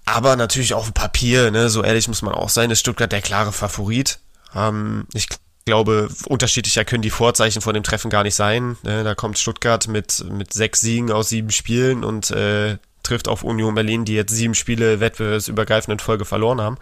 [0.04, 3.20] aber natürlich auf dem Papier, ne, so ehrlich muss man auch sein, ist Stuttgart der
[3.20, 4.18] klare Favorit.
[4.54, 5.28] Ähm, ich
[5.64, 8.78] glaube, unterschiedlicher können die Vorzeichen von dem Treffen gar nicht sein.
[8.82, 13.42] Ne, da kommt Stuttgart mit, mit sechs Siegen aus sieben Spielen und äh, trifft auf
[13.42, 16.78] Union Berlin, die jetzt sieben Spiele wettbewerbsübergreifend in Folge verloren haben.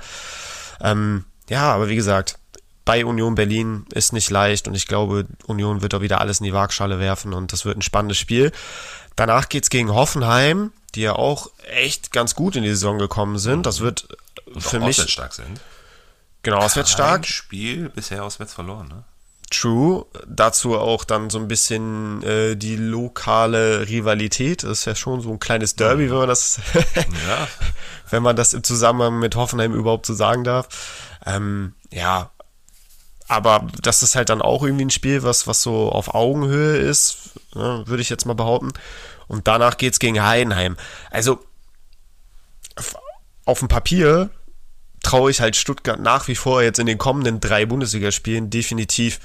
[0.81, 2.39] Ähm, ja, aber wie gesagt,
[2.85, 6.45] bei Union Berlin ist nicht leicht und ich glaube, Union wird auch wieder alles in
[6.45, 8.53] die Waagschale werfen und das wird ein spannendes Spiel.
[9.17, 13.67] Danach geht's gegen Hoffenheim die ja auch echt ganz gut in die Saison gekommen sind.
[13.67, 14.09] Das wird
[14.47, 14.97] Und für mich.
[14.97, 15.61] Stark sind.
[16.47, 17.27] Genau, auswärts stark.
[17.27, 19.03] Spiel bisher auswärts verloren, ne?
[19.51, 20.07] True.
[20.29, 24.63] Dazu auch dann so ein bisschen äh, die lokale Rivalität.
[24.63, 26.61] Das ist ja schon so ein kleines Derby, wenn man das,
[26.95, 27.49] ja.
[28.11, 30.69] wenn man das im Zusammenhang mit Hoffenheim überhaupt so sagen darf.
[31.27, 32.31] Ähm, ja,
[33.27, 37.31] aber das ist halt dann auch irgendwie ein Spiel, was, was so auf Augenhöhe ist,
[37.57, 38.73] ne, würde ich jetzt mal behaupten.
[39.27, 40.77] Und danach geht's gegen Heidenheim.
[41.11, 41.41] Also
[43.45, 44.31] auf dem Papier
[45.07, 49.21] traue ich halt Stuttgart nach wie vor jetzt in den kommenden drei Bundesligaspielen definitiv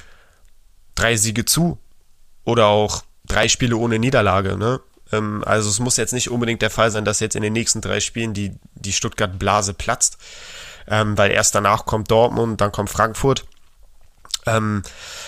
[0.94, 1.80] drei Siege zu.
[2.44, 4.58] Oder auch drei Spiele ohne Niederlage.
[4.58, 4.80] Ne?
[5.12, 7.82] Ähm, also es muss jetzt nicht unbedingt der Fall sein, dass jetzt in den nächsten
[7.82, 10.18] drei Spielen die, die Stuttgart-Blase platzt.
[10.88, 13.46] Ähm, weil erst danach kommt Dortmund, dann kommt Frankfurt.
[14.46, 14.84] Ähm,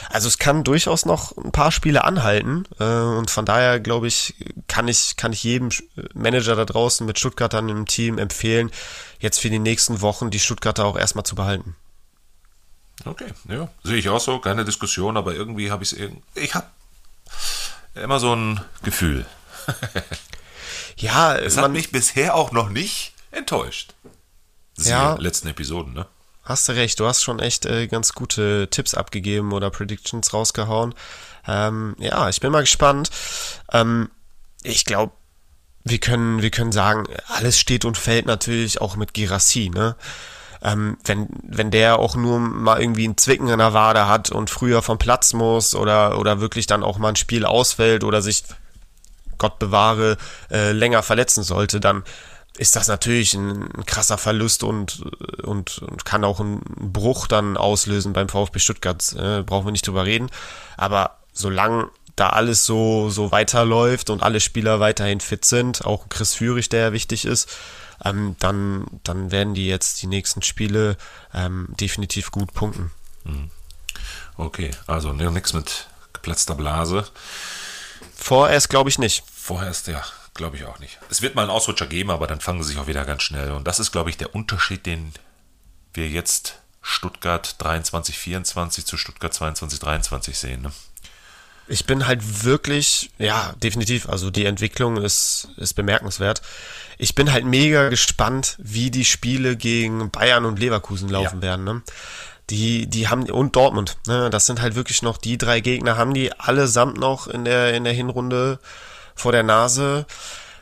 [0.10, 4.36] also es kann durchaus noch ein paar Spiele anhalten äh, und von daher glaube ich,
[4.68, 5.70] kann ich, kann ich jedem
[6.13, 8.72] Manager da draußen mit Stuttgartern im Team empfehlen,
[9.24, 11.76] jetzt für die nächsten Wochen die Stuttgarter auch erstmal zu behalten.
[13.06, 16.68] Okay, ja, sehe ich auch so, keine Diskussion, aber irgendwie habe ich es, ich habe
[17.96, 19.26] immer so ein Gefühl.
[20.98, 23.94] ja, es hat mich bisher auch noch nicht enttäuscht.
[24.76, 26.06] Sie ja, letzten Episoden, ne?
[26.44, 30.94] Hast du recht, du hast schon echt äh, ganz gute Tipps abgegeben oder Predictions rausgehauen.
[31.48, 33.10] Ähm, ja, ich bin mal gespannt.
[33.72, 34.10] Ähm,
[34.64, 35.14] ich glaube,
[35.84, 39.96] wir können, wir können sagen, alles steht und fällt natürlich auch mit Girassi, ne?
[40.63, 44.50] ähm, wenn, wenn der auch nur mal irgendwie einen Zwicken in der Wade hat und
[44.50, 48.43] früher vom Platz muss oder, oder wirklich dann auch mal ein Spiel ausfällt oder sich,
[49.38, 50.17] Gott bewahre,
[50.50, 52.04] äh, länger verletzen sollte, dann
[52.58, 55.02] ist das natürlich ein, ein krasser Verlust und,
[55.43, 56.62] und, und, kann auch einen
[56.93, 59.13] Bruch dann auslösen beim VfB Stuttgart.
[59.13, 60.30] Äh, brauchen wir nicht drüber reden.
[60.78, 66.36] Aber solange da alles so, so weiterläuft und alle Spieler weiterhin fit sind, auch Chris
[66.36, 67.49] Führig, der ja wichtig ist,
[68.04, 70.97] ähm, dann, dann werden die jetzt die nächsten Spiele
[71.34, 72.91] ähm, definitiv gut punkten.
[73.23, 73.49] Mhm.
[74.36, 77.06] Okay, also nichts mit geplatzter Blase.
[78.15, 79.23] Vorerst glaube ich nicht.
[79.32, 80.99] Vorerst, ja, glaube ich auch nicht.
[81.10, 83.52] Es wird mal einen Ausrutscher geben, aber dann fangen sie sich auch wieder ganz schnell.
[83.52, 85.13] Und das ist, glaube ich, der Unterschied, den
[85.93, 90.62] wir jetzt Stuttgart 23, 24 zu Stuttgart 22, 23 sehen.
[90.63, 90.71] Ne?
[91.67, 94.10] Ich bin halt wirklich, ja, definitiv.
[94.10, 96.41] Also die Entwicklung ist, ist bemerkenswert.
[96.97, 101.41] Ich bin halt mega gespannt, wie die Spiele gegen Bayern und Leverkusen laufen ja.
[101.41, 101.65] werden.
[101.65, 101.82] Ne?
[102.49, 104.30] Die, die haben, und Dortmund, ne?
[104.30, 107.86] das sind halt wirklich noch die drei Gegner, haben die allesamt noch in der, in
[107.86, 108.60] der Hinrunde
[109.15, 110.06] vor der Nase.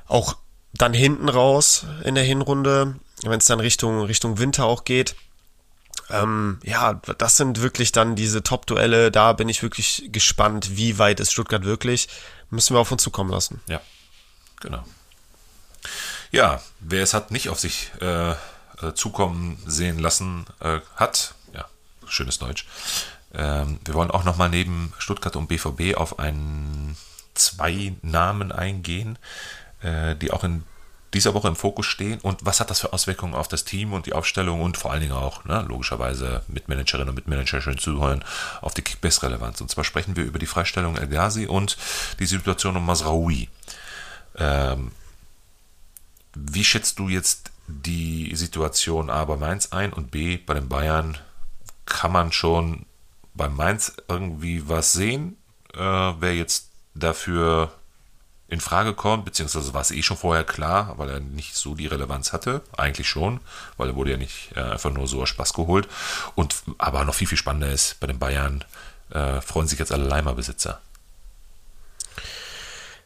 [0.07, 0.35] Auch
[0.73, 5.15] dann hinten raus in der Hinrunde, wenn es dann Richtung, Richtung Winter auch geht.
[6.11, 9.11] Ähm, ja, das sind wirklich dann diese Top-Duelle.
[9.11, 12.09] Da bin ich wirklich gespannt, wie weit ist Stuttgart wirklich.
[12.49, 13.61] Müssen wir auf uns zukommen lassen.
[13.67, 13.81] Ja,
[14.59, 14.83] genau.
[16.31, 21.65] Ja, wer es hat nicht auf sich äh, äh, zukommen sehen lassen äh, hat, ja,
[22.07, 22.65] schönes Deutsch.
[23.33, 26.97] Ähm, wir wollen auch nochmal neben Stuttgart und BVB auf einen
[27.33, 29.17] zwei Namen eingehen,
[29.81, 30.63] äh, die auch in
[31.13, 34.05] dieser Woche im Fokus stehen und was hat das für Auswirkungen auf das Team und
[34.05, 38.23] die Aufstellung und vor allen Dingen auch, ne, logischerweise Mitmanagerinnen und Mitmanager schön zuhören,
[38.61, 39.59] auf die Kickbase-Relevanz.
[39.59, 41.77] Und zwar sprechen wir über die Freistellung El Ghazi und
[42.19, 43.49] die Situation um Masraoui.
[44.37, 44.91] Ähm,
[46.33, 51.17] wie schätzt du jetzt die Situation A bei Mainz ein und B bei den Bayern?
[51.85, 52.85] Kann man schon
[53.33, 55.35] bei Mainz irgendwie was sehen,
[55.73, 57.73] äh, wer jetzt dafür
[58.51, 61.87] in Frage kommt, beziehungsweise war es eh schon vorher klar, weil er nicht so die
[61.87, 63.39] Relevanz hatte, eigentlich schon,
[63.77, 65.87] weil er wurde ja nicht äh, einfach nur so aus Spaß geholt.
[66.35, 68.65] Und aber noch viel, viel spannender ist, bei den Bayern
[69.11, 70.81] äh, freuen sich jetzt alle Leimer-Besitzer.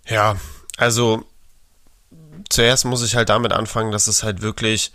[0.07, 0.35] Ja,
[0.77, 1.27] also
[2.49, 4.93] zuerst muss ich halt damit anfangen, dass es halt wirklich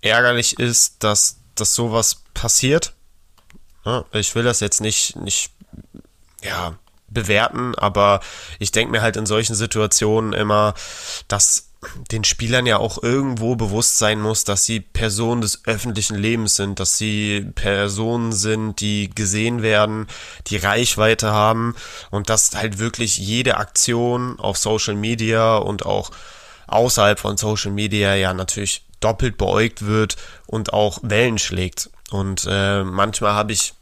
[0.00, 2.94] ärgerlich ist, dass, dass sowas passiert.
[4.12, 5.50] Ich will das jetzt nicht, nicht
[6.42, 6.78] ja,
[7.10, 8.20] bewerten, aber
[8.58, 10.74] ich denke mir halt in solchen Situationen immer,
[11.28, 11.70] dass
[12.10, 16.78] den Spielern ja auch irgendwo bewusst sein muss, dass sie Personen des öffentlichen Lebens sind,
[16.78, 20.06] dass sie Personen sind, die gesehen werden,
[20.48, 21.74] die Reichweite haben
[22.10, 26.10] und dass halt wirklich jede Aktion auf Social Media und auch
[26.66, 31.90] außerhalb von Social Media ja natürlich doppelt beäugt wird und auch Wellen schlägt.
[32.10, 33.72] Und äh, manchmal habe ich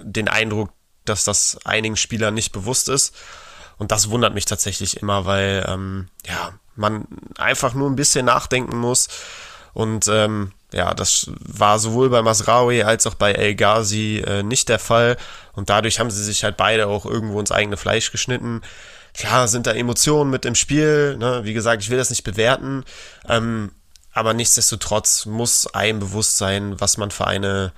[0.00, 0.70] den Eindruck,
[1.04, 3.14] dass das einigen Spielern nicht bewusst ist.
[3.78, 7.06] Und das wundert mich tatsächlich immer, weil ähm, ja, man
[7.38, 9.08] einfach nur ein bisschen nachdenken muss.
[9.72, 14.68] Und ähm, ja, das war sowohl bei Masraoui als auch bei El Ghazi äh, nicht
[14.68, 15.16] der Fall.
[15.52, 18.62] Und dadurch haben sie sich halt beide auch irgendwo ins eigene Fleisch geschnitten.
[19.14, 21.16] Klar sind da Emotionen mit im Spiel.
[21.16, 21.40] Ne?
[21.44, 22.84] Wie gesagt, ich will das nicht bewerten.
[23.28, 23.72] Ähm,
[24.12, 27.72] aber nichtsdestotrotz muss einem bewusst sein, was man für eine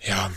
[0.00, 0.30] ja,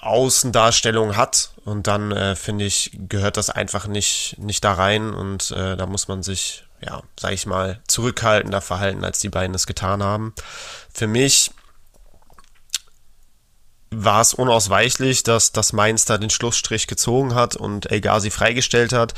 [0.00, 1.50] Außendarstellung hat.
[1.64, 5.14] Und dann äh, finde ich, gehört das einfach nicht, nicht da rein.
[5.14, 9.54] Und äh, da muss man sich, ja, sag ich mal, zurückhaltender verhalten, als die beiden
[9.54, 10.34] es getan haben.
[10.92, 11.52] Für mich
[13.92, 18.92] war es unausweichlich, dass, dass Mainz da den Schlussstrich gezogen hat und El Ghazi freigestellt
[18.92, 19.14] hat.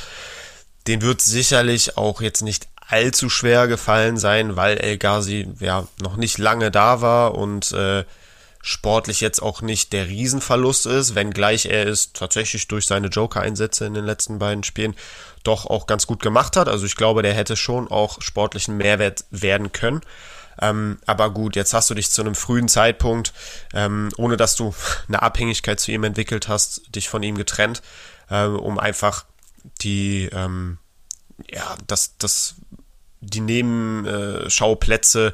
[0.86, 6.16] Den wird sicherlich auch jetzt nicht allzu schwer gefallen sein, weil El Ghazi ja noch
[6.16, 8.04] nicht lange da war und äh,
[8.66, 13.92] sportlich jetzt auch nicht der Riesenverlust ist, wenngleich er es tatsächlich durch seine Joker-Einsätze in
[13.92, 14.96] den letzten beiden Spielen
[15.42, 16.66] doch auch ganz gut gemacht hat.
[16.66, 20.00] Also ich glaube, der hätte schon auch sportlichen Mehrwert werden können.
[20.62, 23.34] Ähm, aber gut, jetzt hast du dich zu einem frühen Zeitpunkt,
[23.74, 24.74] ähm, ohne dass du
[25.08, 27.82] eine Abhängigkeit zu ihm entwickelt hast, dich von ihm getrennt,
[28.30, 29.26] äh, um einfach
[29.82, 30.78] die, ähm,
[31.50, 32.54] ja, das, das,
[33.20, 35.32] die Nebenschauplätze äh,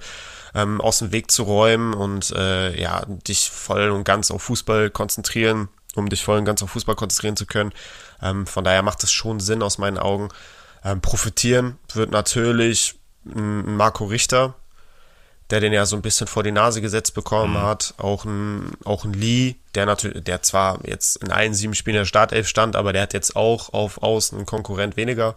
[0.55, 4.91] ähm, aus dem Weg zu räumen und äh, ja, dich voll und ganz auf Fußball
[4.91, 7.73] konzentrieren, um dich voll und ganz auf Fußball konzentrieren zu können.
[8.23, 10.29] Ähm, von daher macht es schon Sinn aus meinen Augen.
[10.85, 14.55] Ähm, profitieren wird natürlich ein Marco Richter,
[15.51, 17.63] der den ja so ein bisschen vor die Nase gesetzt bekommen mhm.
[17.63, 17.95] hat.
[17.99, 22.05] Auch ein, auch ein Lee, der natürlich, der zwar jetzt in allen sieben Spielen der
[22.05, 25.37] Startelf stand, aber der hat jetzt auch auf Außen einen Konkurrent weniger.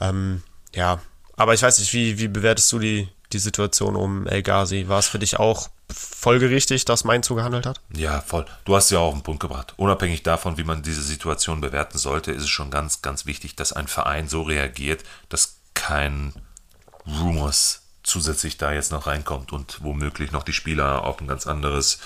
[0.00, 0.42] Ähm,
[0.74, 1.00] ja,
[1.36, 4.88] aber ich weiß nicht, wie, wie bewertest du die, die Situation um El Ghazi?
[4.88, 7.80] War es für dich auch folgerichtig, dass Mainz so gehandelt hat?
[7.94, 8.46] Ja, voll.
[8.64, 9.74] Du hast ja auch einen Punkt gebracht.
[9.76, 13.72] Unabhängig davon, wie man diese Situation bewerten sollte, ist es schon ganz, ganz wichtig, dass
[13.72, 16.34] ein Verein so reagiert, dass kein
[17.06, 21.98] Rumors zusätzlich da jetzt noch reinkommt und womöglich noch die Spieler auf ein ganz anderes,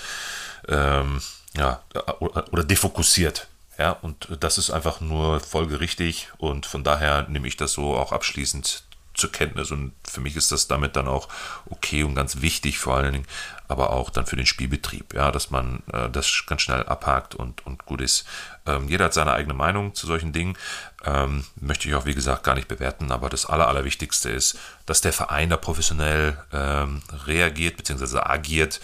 [0.67, 1.21] ähm,
[1.55, 1.81] ja,
[2.19, 3.47] oder, defokussiert.
[3.77, 8.11] Ja, und das ist einfach nur folgerichtig und von daher nehme ich das so auch
[8.11, 11.29] abschließend zur Kenntnis und für mich ist das damit dann auch
[11.69, 13.27] okay und ganz wichtig vor allen Dingen,
[13.67, 17.65] aber auch dann für den Spielbetrieb, ja, dass man äh, das ganz schnell abhakt und,
[17.65, 18.25] und gut ist.
[18.65, 20.57] Ähm, jeder hat seine eigene Meinung zu solchen Dingen,
[21.05, 25.01] ähm, möchte ich auch wie gesagt gar nicht bewerten, aber das Aller, Allerwichtigste ist, dass
[25.01, 28.19] der Verein da professionell ähm, reagiert bzw.
[28.19, 28.79] agiert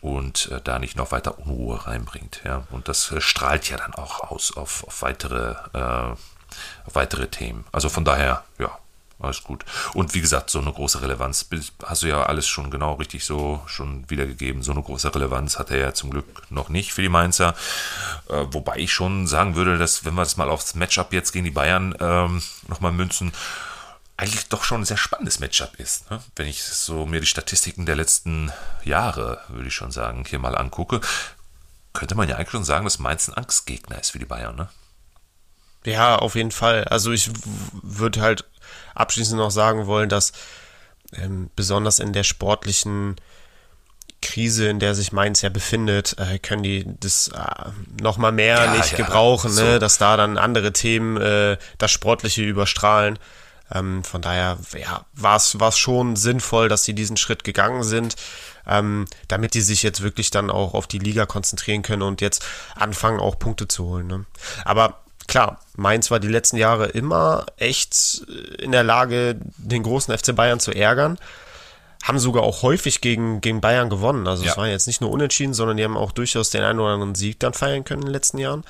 [0.00, 3.94] und äh, da nicht noch weiter Unruhe reinbringt, ja, und das äh, strahlt ja dann
[3.94, 6.16] auch aus auf, auf weitere, äh,
[6.86, 7.64] auf weitere Themen.
[7.72, 8.76] Also von daher, ja,
[9.22, 9.64] alles gut.
[9.94, 11.46] Und wie gesagt, so eine große Relevanz,
[11.84, 14.62] hast du ja alles schon genau richtig so schon wiedergegeben.
[14.62, 17.54] So eine große Relevanz hat er ja zum Glück noch nicht für die Mainzer.
[18.28, 21.44] Äh, wobei ich schon sagen würde, dass, wenn wir das mal aufs Matchup jetzt gegen
[21.44, 23.32] die Bayern ähm, nochmal münzen,
[24.16, 26.10] eigentlich doch schon ein sehr spannendes Matchup ist.
[26.10, 26.22] Ne?
[26.36, 28.52] Wenn ich so mir die Statistiken der letzten
[28.84, 31.00] Jahre, würde ich schon sagen, hier mal angucke,
[31.92, 34.68] könnte man ja eigentlich schon sagen, dass Mainz ein Angstgegner ist für die Bayern, ne?
[35.84, 36.84] Ja, auf jeden Fall.
[36.84, 37.30] Also ich
[37.82, 38.44] würde halt
[38.94, 40.32] abschließend noch sagen wollen, dass
[41.14, 43.16] ähm, besonders in der sportlichen
[44.22, 48.64] Krise, in der sich Mainz ja befindet, äh, können die das äh, noch mal mehr
[48.64, 49.62] ja, nicht ja, gebrauchen, so.
[49.62, 49.78] ne?
[49.78, 53.18] dass da dann andere Themen äh, das Sportliche überstrahlen.
[53.74, 58.16] Ähm, von daher ja, war es schon sinnvoll, dass sie diesen Schritt gegangen sind,
[58.66, 62.44] ähm, damit die sich jetzt wirklich dann auch auf die Liga konzentrieren können und jetzt
[62.76, 64.06] anfangen, auch Punkte zu holen.
[64.06, 64.24] Ne?
[64.64, 70.16] Aber klar, Mainz war die letzten Jahre immer echt äh, in der Lage, den großen
[70.16, 71.18] FC Bayern zu ärgern.
[72.02, 74.26] Haben sogar auch häufig gegen, gegen Bayern gewonnen.
[74.26, 74.50] Also ja.
[74.50, 77.14] es war jetzt nicht nur unentschieden, sondern die haben auch durchaus den einen oder anderen
[77.14, 78.64] Sieg dann feiern können in den letzten Jahren.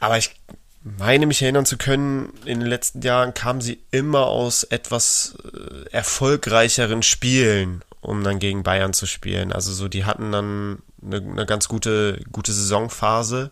[0.00, 0.34] Aber ich
[0.82, 5.90] meine mich erinnern zu können, in den letzten Jahren kamen sie immer aus etwas äh,
[5.90, 9.52] erfolgreicheren Spielen, um dann gegen Bayern zu spielen.
[9.52, 13.50] Also so, die hatten dann eine, eine ganz gute, gute Saisonphase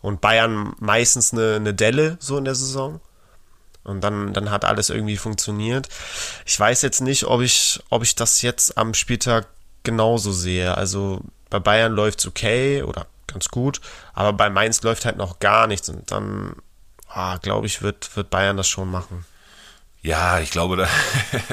[0.00, 3.00] und Bayern meistens eine, eine Delle so in der Saison.
[3.84, 5.88] Und dann, dann hat alles irgendwie funktioniert.
[6.44, 9.48] Ich weiß jetzt nicht, ob ich, ob ich das jetzt am Spieltag
[9.82, 10.76] genauso sehe.
[10.76, 13.80] Also bei Bayern läuft es okay oder ganz gut,
[14.12, 15.88] aber bei Mainz läuft halt noch gar nichts.
[15.88, 16.56] Und dann,
[17.08, 19.24] ah, glaube ich, wird, wird Bayern das schon machen.
[20.02, 20.76] Ja, ich glaube,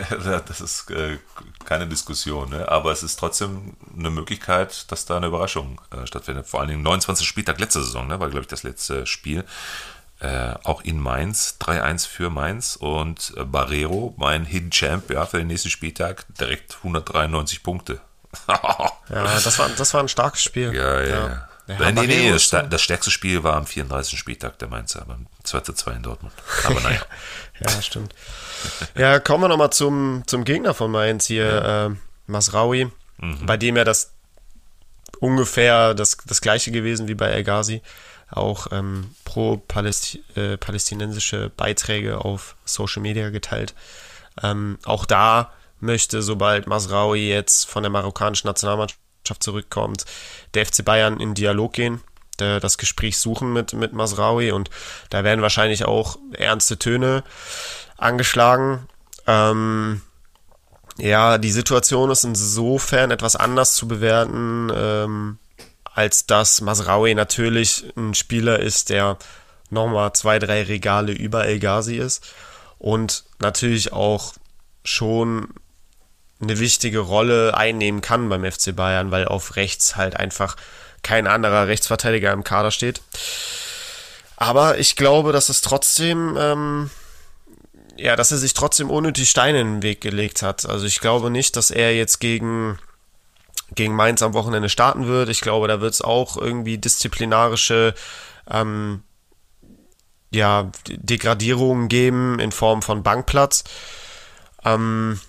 [0.10, 1.17] da, das ist äh,
[1.65, 2.69] keine Diskussion, ne?
[2.69, 6.47] aber es ist trotzdem eine Möglichkeit, dass da eine Überraschung äh, stattfindet.
[6.47, 7.27] Vor allen Dingen 29.
[7.27, 8.19] Spieltag letzte Saison, ne?
[8.19, 9.45] war, glaube ich, das letzte Spiel.
[10.19, 15.39] Äh, auch in Mainz, 3-1 für Mainz und äh, Barrero, mein Hidden Champ, ja, für
[15.39, 17.99] den nächsten Spieltag direkt 193 Punkte.
[18.47, 20.73] ja, das war, das war ein starkes Spiel.
[20.73, 21.08] Ja, ja.
[21.67, 21.77] ja.
[21.79, 24.17] ja nee, nee, das, das, stärkste Spiel war am 34.
[24.17, 26.34] Spieltag der Mainzer, beim 2-2 in Dortmund.
[26.63, 27.01] Aber naja.
[27.60, 28.13] ja, stimmt.
[28.96, 31.86] Ja, kommen wir nochmal zum, zum Gegner von Mainz hier, ja.
[31.88, 31.91] äh,
[32.28, 33.46] Masraui, mhm.
[33.46, 34.13] bei dem ja das
[35.20, 37.82] ungefähr das, das gleiche gewesen wie bei El Ghazi.
[38.32, 43.74] Auch ähm, pro-palästinensische äh, Beiträge auf Social Media geteilt.
[44.41, 48.98] Ähm, auch da möchte, sobald Masraui jetzt von der marokkanischen Nationalmannschaft
[49.39, 50.06] zurückkommt,
[50.54, 52.02] der FC Bayern in Dialog gehen,
[52.38, 54.69] das Gespräch suchen mit, mit Masraui und
[55.10, 57.24] da werden wahrscheinlich auch ernste Töne
[57.98, 58.88] angeschlagen.
[59.28, 60.02] Ähm,
[60.98, 65.38] ja, die Situation ist insofern etwas anders zu bewerten, ähm,
[65.84, 69.17] als dass Masraoui natürlich ein Spieler ist, der
[69.69, 72.26] nochmal zwei, drei Regale über El Ghazi ist
[72.80, 74.34] und natürlich auch
[74.84, 75.50] schon
[76.41, 80.56] eine wichtige Rolle einnehmen kann beim FC Bayern, weil auf rechts halt einfach
[81.06, 83.02] kein anderer Rechtsverteidiger im Kader steht.
[84.36, 86.89] Aber ich glaube, dass es trotzdem ähm,
[87.98, 90.68] ja, dass er sich trotzdem unnötig Steine in den Weg gelegt hat.
[90.68, 92.78] Also ich glaube nicht, dass er jetzt gegen,
[93.74, 95.30] gegen Mainz am Wochenende starten wird.
[95.30, 97.94] Ich glaube, da wird es auch irgendwie disziplinarische
[98.50, 99.04] ähm,
[100.32, 103.63] ja, Degradierungen geben in Form von Bankplatz.
[104.65, 105.20] Ähm,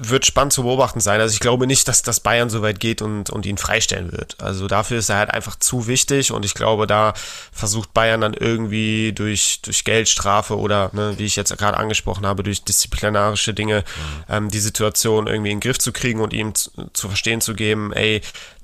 [0.00, 1.20] wird spannend zu beobachten sein.
[1.20, 4.36] Also ich glaube nicht, dass das Bayern so weit geht und, und ihn freistellen wird.
[4.40, 7.14] Also dafür ist er halt einfach zu wichtig und ich glaube, da
[7.52, 12.42] versucht Bayern dann irgendwie durch, durch Geldstrafe oder, ne, wie ich jetzt gerade angesprochen habe,
[12.42, 14.34] durch disziplinarische Dinge mhm.
[14.34, 17.54] ähm, die Situation irgendwie in den Griff zu kriegen und ihm zu, zu verstehen zu
[17.54, 18.22] geben, ey,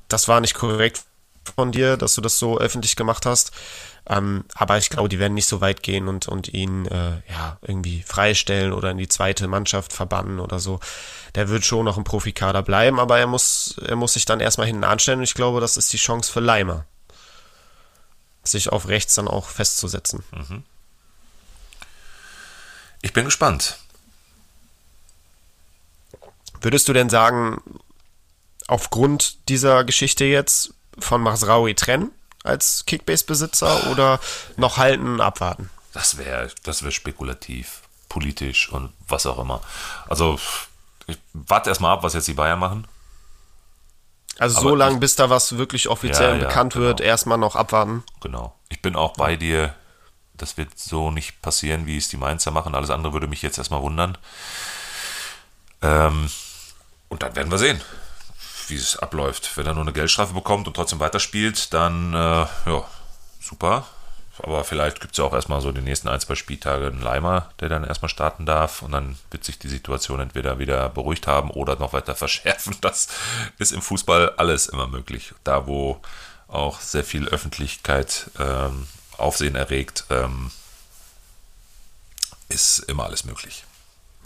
[0.09, 1.03] das war nicht korrekt
[1.57, 3.53] von dir, dass du das so öffentlich gemacht hast.
[4.07, 7.59] Ähm, aber ich glaube, die werden nicht so weit gehen und, und ihn äh, ja
[7.63, 10.81] irgendwie freistellen oder in die zweite Mannschaft verbannen oder so.
[11.35, 14.67] Der wird schon noch im Profikader bleiben, aber er muss, er muss sich dann erstmal
[14.67, 16.85] hinten anstellen und ich glaube, das ist die Chance für Leimer.
[18.43, 20.23] Sich auf rechts dann auch festzusetzen.
[20.33, 20.65] Mhm.
[23.01, 23.79] Ich bin gespannt.
[26.61, 27.63] Würdest du denn sagen,
[28.67, 32.11] aufgrund dieser Geschichte jetzt von Masraui trennen?
[32.45, 34.20] Als Kickbase-Besitzer oder
[34.57, 35.70] noch halten, abwarten?
[35.92, 39.61] Das wäre das wär spekulativ, politisch und was auch immer.
[40.09, 40.38] Also,
[41.07, 42.86] ich warte erstmal ab, was jetzt die Bayern machen.
[44.38, 46.86] Also so lange, bis da was wirklich offiziell ja, ja, bekannt genau.
[46.86, 48.03] wird, erstmal noch abwarten.
[48.20, 48.55] Genau.
[48.68, 49.74] Ich bin auch bei dir.
[50.36, 52.74] Das wird so nicht passieren, wie es die Mainzer machen.
[52.74, 54.18] Alles andere würde mich jetzt erstmal wundern.
[55.80, 56.28] Ähm,
[57.09, 57.80] und dann werden wir sehen
[58.71, 59.57] wie es abläuft.
[59.57, 62.85] Wenn er nur eine Geldstrafe bekommt und trotzdem weiterspielt, dann äh, ja,
[63.41, 63.87] super.
[64.43, 67.51] Aber vielleicht gibt es ja auch erstmal so die nächsten ein, zwei Spieltage einen Leimer,
[67.61, 71.51] der dann erstmal starten darf und dann wird sich die Situation entweder wieder beruhigt haben
[71.51, 72.77] oder noch weiter verschärfen.
[72.81, 73.09] Das
[73.59, 75.35] ist im Fußball alles immer möglich.
[75.45, 76.01] Da, wo
[76.49, 78.87] auch sehr viel Öffentlichkeit ähm,
[79.17, 80.51] Aufsehen erregt, ähm,
[82.49, 83.65] ist immer alles möglich.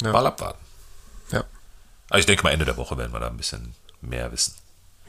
[0.02, 0.12] Ja.
[0.12, 0.64] Mal abwarten.
[1.30, 1.44] Ja.
[2.08, 4.54] Aber ich denke mal, Ende der Woche werden wir da ein bisschen mehr wissen.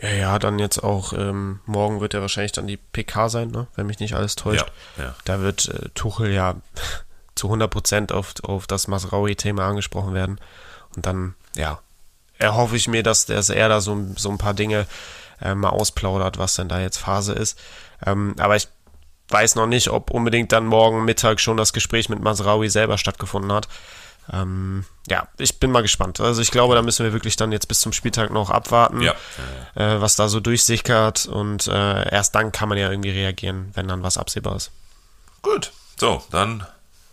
[0.01, 3.67] Ja, ja, dann jetzt auch, ähm, morgen wird ja wahrscheinlich dann die PK sein, ne?
[3.75, 4.71] wenn mich nicht alles täuscht.
[4.97, 5.15] Ja, ja.
[5.25, 6.55] Da wird äh, Tuchel ja
[7.35, 10.39] zu 100% auf, auf das Masraui-Thema angesprochen werden.
[10.95, 11.79] Und dann, ja,
[12.37, 14.87] erhoffe ich mir, dass, dass er da so, so ein paar Dinge
[15.41, 17.59] äh, mal ausplaudert, was denn da jetzt Phase ist.
[18.05, 18.69] Ähm, aber ich
[19.27, 23.51] weiß noch nicht, ob unbedingt dann morgen Mittag schon das Gespräch mit Masraui selber stattgefunden
[23.51, 23.67] hat.
[24.31, 26.19] Ähm, ja, ich bin mal gespannt.
[26.19, 29.13] Also ich glaube, da müssen wir wirklich dann jetzt bis zum Spieltag noch abwarten, ja.
[29.75, 33.87] äh, was da so durchsickert und äh, erst dann kann man ja irgendwie reagieren, wenn
[33.87, 34.71] dann was absehbar ist.
[35.41, 36.65] Gut, so, dann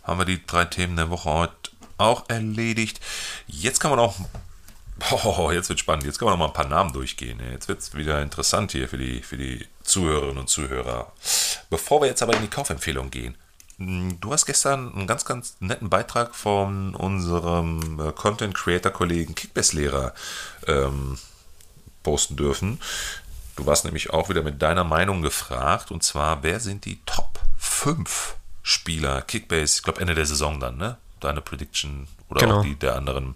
[0.03, 1.53] haben wir die drei Themen der Woche heute
[1.97, 2.99] auch erledigt.
[3.47, 4.15] Jetzt kann man auch
[5.11, 6.05] Oh, jetzt wird spannend.
[6.05, 7.39] Jetzt können wir noch mal ein paar Namen durchgehen.
[7.51, 11.11] Jetzt wird es wieder interessant hier für die, für die Zuhörerinnen und Zuhörer.
[11.69, 13.37] Bevor wir jetzt aber in die Kaufempfehlung gehen,
[13.77, 20.13] du hast gestern einen ganz, ganz netten Beitrag von unserem äh, Content Creator Kollegen Kickbass-Lehrer
[20.65, 21.17] ähm,
[22.03, 22.79] posten dürfen.
[23.55, 27.39] Du warst nämlich auch wieder mit deiner Meinung gefragt und zwar, wer sind die Top
[27.57, 30.97] 5 Spieler Kickbase, ich glaube Ende der Saison dann, ne?
[31.19, 32.59] Deine Prediction oder genau.
[32.59, 33.35] auch die der anderen.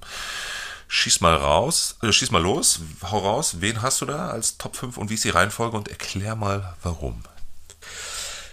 [0.88, 4.76] Schieß mal raus, äh, schieß mal los, hau raus, wen hast du da als Top
[4.76, 7.24] 5 und wie ist die Reihenfolge und erklär mal warum.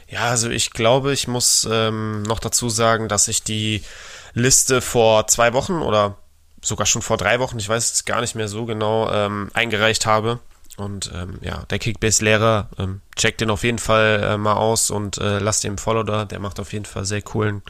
[0.09, 3.83] Ja, also ich glaube, ich muss ähm, noch dazu sagen, dass ich die
[4.33, 6.17] Liste vor zwei Wochen oder
[6.63, 10.07] sogar schon vor drei Wochen, ich weiß es gar nicht mehr so genau, ähm, eingereicht
[10.07, 10.41] habe.
[10.79, 15.19] Und ähm, ja, der Kickbase-Lehrer, ähm, checkt den auf jeden Fall äh, mal aus und
[15.19, 16.25] äh, lasst ihm Follow da.
[16.25, 17.63] Der macht auf jeden Fall sehr coolen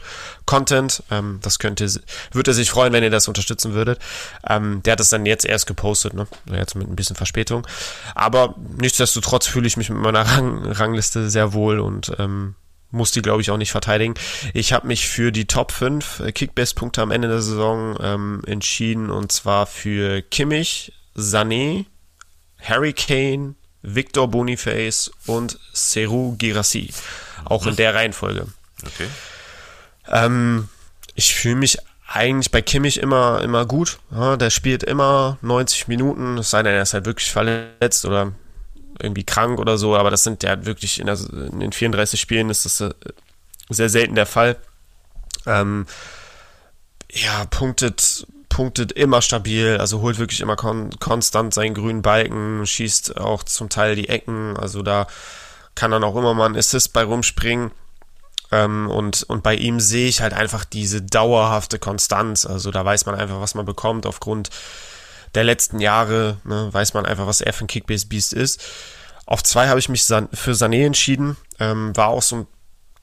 [0.45, 1.01] Content.
[1.09, 1.87] Ähm, das könnte,
[2.31, 3.99] würde sich freuen, wenn ihr das unterstützen würdet.
[4.47, 6.27] Ähm, der hat das dann jetzt erst gepostet, ne?
[6.51, 7.65] Jetzt mit ein bisschen Verspätung.
[8.13, 12.53] Aber nichtsdestotrotz fühle ich mich mit meiner Rang Rangliste sehr wohl und ähm,
[12.91, 14.13] muss die, glaube ich, auch nicht verteidigen.
[14.53, 19.09] Ich habe mich für die Top 5 äh, Kickbase-Punkte am Ende der Saison ähm, entschieden
[19.09, 21.85] und zwar für Kimmich, Sané,
[22.61, 26.93] Harry Kane, Victor Boniface und Seru Girassi.
[27.45, 28.47] Auch in der Reihenfolge.
[28.85, 29.07] Okay.
[30.07, 30.67] Ähm,
[31.15, 33.99] ich fühle mich eigentlich bei Kimmich immer, immer gut.
[34.11, 38.33] Ja, der spielt immer 90 Minuten, es sei denn, er ist halt wirklich verletzt oder
[39.01, 42.49] irgendwie krank oder so, aber das sind ja wirklich in, der, in den 34 Spielen
[42.49, 42.93] ist das äh,
[43.69, 44.57] sehr selten der Fall.
[45.45, 45.85] Ähm,
[47.11, 53.17] ja, punktet punktet immer stabil, also holt wirklich immer kon konstant seinen grünen Balken, schießt
[53.17, 55.07] auch zum Teil die Ecken, also da
[55.75, 57.71] kann dann auch immer mal ein Assist bei rumspringen.
[58.51, 62.45] Ähm, und, und bei ihm sehe ich halt einfach diese dauerhafte Konstanz.
[62.45, 64.49] Also da weiß man einfach, was man bekommt aufgrund
[65.35, 66.37] der letzten Jahre.
[66.43, 68.61] Ne, weiß man einfach, was er für ein Kickbase-Beast ist.
[69.25, 71.37] Auf zwei habe ich mich für Sané entschieden.
[71.59, 72.47] Ähm, war auch so ein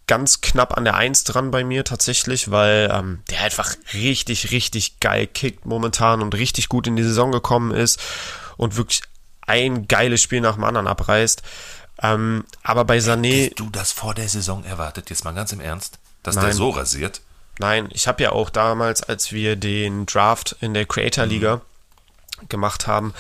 [0.06, 5.00] ganz knapp an der Eins dran bei mir tatsächlich, weil ähm, der einfach richtig, richtig
[5.00, 8.00] geil kickt momentan und richtig gut in die Saison gekommen ist
[8.56, 9.02] und wirklich
[9.46, 11.42] ein geiles Spiel nach dem anderen abreißt.
[12.02, 13.44] Ähm, aber bei Sané.
[13.44, 15.10] Hättest du das vor der Saison erwartet?
[15.10, 16.46] Jetzt mal ganz im Ernst, dass Nein.
[16.46, 17.20] der so rasiert?
[17.58, 22.48] Nein, ich habe ja auch damals, als wir den Draft in der Creator Liga mhm.
[22.48, 23.14] gemacht haben,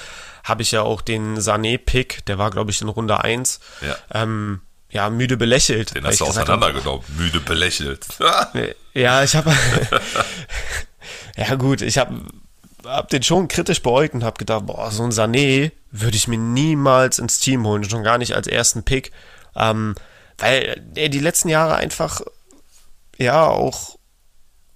[0.44, 3.96] habe ich ja auch den Sané-Pick, der war, glaube ich, in Runde 1, ja.
[4.12, 4.60] ähm,
[4.90, 5.94] ja, müde belächelt.
[5.94, 8.06] Den hast du auseinandergenommen, müde belächelt.
[8.94, 9.52] ja, ich habe.
[11.36, 12.22] ja, gut, ich habe
[12.84, 16.38] hab den schon kritisch beäugt und habe gedacht, boah, so ein Sané würde ich mir
[16.38, 19.12] niemals ins Team holen, schon gar nicht als ersten Pick,
[19.56, 19.94] ähm,
[20.38, 22.20] weil er die letzten Jahre einfach
[23.18, 23.98] ja auch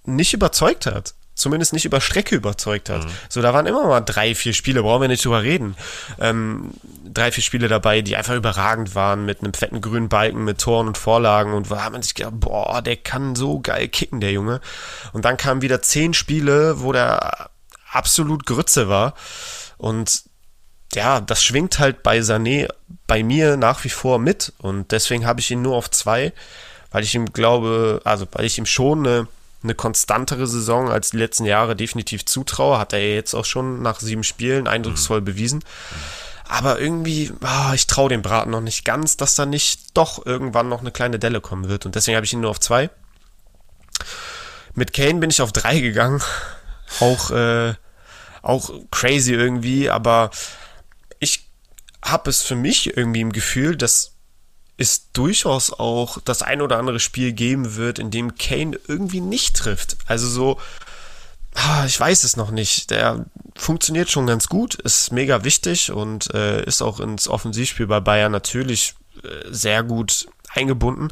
[0.03, 3.03] nicht überzeugt hat zumindest nicht über Strecke überzeugt hat.
[3.03, 3.11] Mhm.
[3.29, 5.75] So, da waren immer mal drei, vier Spiele, brauchen wir nicht drüber reden.
[6.19, 6.71] Ähm,
[7.03, 10.87] drei, vier Spiele dabei, die einfach überragend waren, mit einem fetten grünen Balken, mit Toren
[10.87, 14.31] und Vorlagen und da hat man sich gedacht, boah, der kann so geil kicken, der
[14.31, 14.61] Junge.
[15.11, 17.49] Und dann kamen wieder zehn Spiele, wo der
[17.91, 19.13] absolut Grütze war.
[19.77, 20.23] Und
[20.93, 22.67] ja, das schwingt halt bei Sané
[23.07, 24.53] bei mir nach wie vor mit.
[24.59, 26.33] Und deswegen habe ich ihn nur auf zwei,
[26.91, 29.27] weil ich ihm glaube, also weil ich ihm schon eine
[29.63, 32.79] eine konstantere Saison als die letzten Jahre definitiv zutraue.
[32.79, 35.25] Hat er jetzt auch schon nach sieben Spielen eindrucksvoll mhm.
[35.25, 35.63] bewiesen.
[36.47, 40.67] Aber irgendwie, oh, ich traue dem Braten noch nicht ganz, dass da nicht doch irgendwann
[40.67, 41.85] noch eine kleine Delle kommen wird.
[41.85, 42.89] Und deswegen habe ich ihn nur auf zwei.
[44.73, 46.21] Mit Kane bin ich auf drei gegangen.
[46.99, 47.73] Auch, äh,
[48.41, 50.29] auch crazy irgendwie, aber
[51.19, 51.47] ich
[52.03, 54.15] habe es für mich irgendwie im Gefühl, dass
[54.81, 59.55] es durchaus auch das ein oder andere Spiel geben wird, in dem Kane irgendwie nicht
[59.55, 59.97] trifft.
[60.05, 60.59] Also so,
[61.55, 62.89] ah, ich weiß es noch nicht.
[62.89, 63.25] Der
[63.55, 68.31] funktioniert schon ganz gut, ist mega wichtig und äh, ist auch ins Offensivspiel bei Bayern
[68.31, 71.09] natürlich äh, sehr gut eingebunden.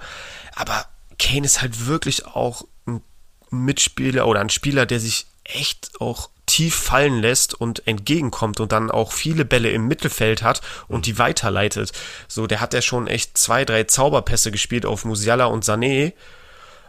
[0.56, 0.86] Aber
[1.18, 3.02] Kane ist halt wirklich auch ein
[3.50, 8.90] Mitspieler oder ein Spieler, der sich echt auch tief fallen lässt und entgegenkommt und dann
[8.90, 11.92] auch viele Bälle im Mittelfeld hat und die weiterleitet.
[12.28, 16.14] So, der hat ja schon echt zwei, drei Zauberpässe gespielt auf Musiala und Sané,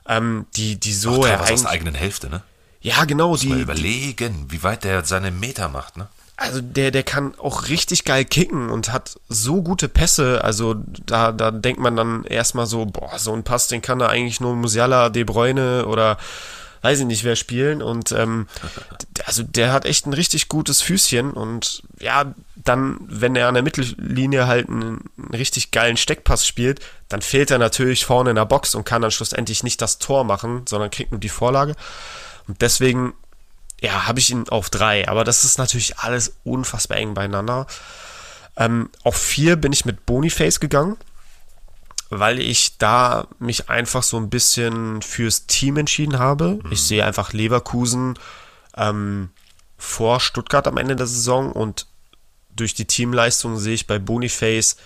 [0.09, 1.25] ähm, die, die so.
[1.25, 2.43] Ach, er aus der eigenen Hälfte, ne?
[2.81, 3.29] Ja, genau.
[3.29, 6.09] Muss die, mal überlegen, wie weit der seine Meter macht, ne?
[6.39, 10.43] Also der, der kann auch richtig geil kicken und hat so gute Pässe.
[10.43, 14.09] Also da, da denkt man dann erstmal so, boah, so ein Pass, den kann da
[14.09, 16.17] eigentlich nur Musiala, De Bruyne oder
[16.83, 18.47] weiß ich nicht wer spielen und ähm,
[19.25, 23.63] also der hat echt ein richtig gutes Füßchen und ja, dann, wenn er an der
[23.63, 28.45] Mittellinie halt einen, einen richtig geilen Steckpass spielt, dann fehlt er natürlich vorne in der
[28.45, 31.75] Box und kann dann schlussendlich nicht das Tor machen, sondern kriegt nur die Vorlage.
[32.49, 33.15] Und deswegen,
[33.81, 37.67] ja, habe ich ihn auf drei, aber das ist natürlich alles unfassbar eng beieinander.
[38.57, 40.97] Ähm, auf vier bin ich mit Boniface gegangen
[42.11, 46.59] weil ich da mich einfach so ein bisschen fürs Team entschieden habe.
[46.63, 46.73] Mhm.
[46.73, 48.19] Ich sehe einfach Leverkusen
[48.77, 49.31] ähm,
[49.79, 51.87] vor Stuttgart am Ende der Saison und
[52.55, 54.77] durch die Teamleistung sehe ich bei Boniface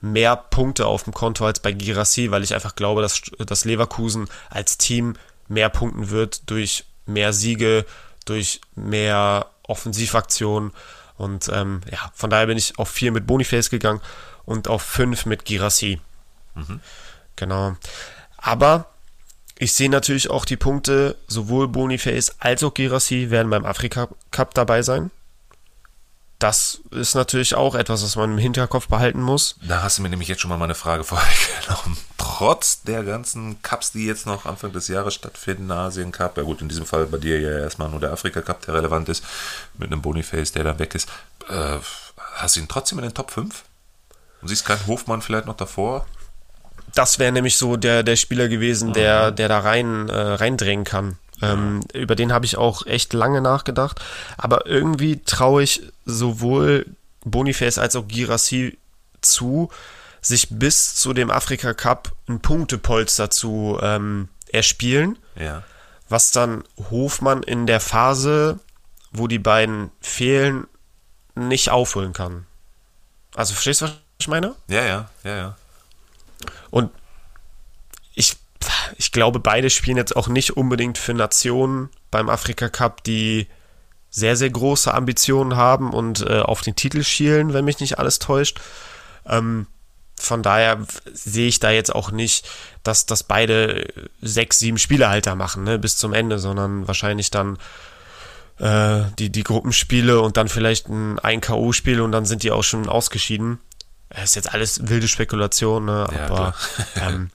[0.00, 4.28] mehr Punkte auf dem Konto als bei Girassi, weil ich einfach glaube, dass, dass Leverkusen
[4.48, 5.14] als Team
[5.48, 7.84] mehr punkten wird durch mehr Siege,
[8.24, 10.72] durch mehr Offensivaktionen.
[11.18, 14.00] Und ähm, ja, von daher bin ich auf vier mit Boniface gegangen
[14.46, 16.00] und auf fünf mit Girassi.
[16.54, 16.80] Mhm.
[17.36, 17.76] Genau.
[18.36, 18.86] Aber
[19.58, 24.54] ich sehe natürlich auch die Punkte, sowohl Boniface als auch Girassi werden beim Afrika Cup
[24.54, 25.10] dabei sein.
[26.38, 29.56] Das ist natürlich auch etwas, was man im Hinterkopf behalten muss.
[29.60, 31.98] Da hast du mir nämlich jetzt schon mal meine Frage vorweggenommen.
[32.16, 36.62] Trotz der ganzen Cups, die jetzt noch Anfang des Jahres stattfinden, Asien Cup, ja gut,
[36.62, 39.22] in diesem Fall bei dir ja erstmal nur der Afrika Cup, der relevant ist,
[39.76, 41.10] mit einem Boniface, der da weg ist.
[41.50, 41.76] Äh,
[42.36, 43.62] hast du ihn trotzdem in den Top 5?
[44.40, 46.06] Und siehst keinen Hofmann vielleicht noch davor?
[46.94, 49.36] Das wäre nämlich so der, der Spieler gewesen, der, mhm.
[49.36, 51.18] der da rein äh, reindrängen kann.
[51.42, 54.00] Ähm, über den habe ich auch echt lange nachgedacht.
[54.36, 56.86] Aber irgendwie traue ich sowohl
[57.24, 58.78] Boniface als auch Girassi
[59.20, 59.70] zu,
[60.20, 65.18] sich bis zu dem Afrika Cup ein Punktepolster zu ähm, erspielen.
[65.36, 65.62] Ja.
[66.08, 68.58] Was dann Hofmann in der Phase,
[69.12, 70.66] wo die beiden fehlen,
[71.34, 72.46] nicht aufholen kann.
[73.34, 74.54] Also verstehst du, was ich meine?
[74.68, 75.56] Ja, ja, ja, ja.
[76.70, 76.90] Und
[78.14, 78.36] ich,
[78.96, 83.46] ich glaube, beide spielen jetzt auch nicht unbedingt für Nationen beim Afrika Cup, die
[84.10, 88.18] sehr, sehr große Ambitionen haben und äh, auf den Titel schielen, wenn mich nicht alles
[88.18, 88.60] täuscht.
[89.24, 89.66] Ähm,
[90.18, 92.46] von daher sehe ich da jetzt auch nicht,
[92.82, 93.86] dass, dass beide
[94.20, 97.56] sechs, sieben Spielehalter machen, ne, bis zum Ende, sondern wahrscheinlich dann
[98.58, 102.64] äh, die, die Gruppenspiele und dann vielleicht ein, ein K.O.-Spiel und dann sind die auch
[102.64, 103.58] schon ausgeschieden.
[104.10, 106.08] Das ist jetzt alles wilde Spekulation, ne?
[106.12, 106.54] Ja, aber
[106.96, 107.30] ähm,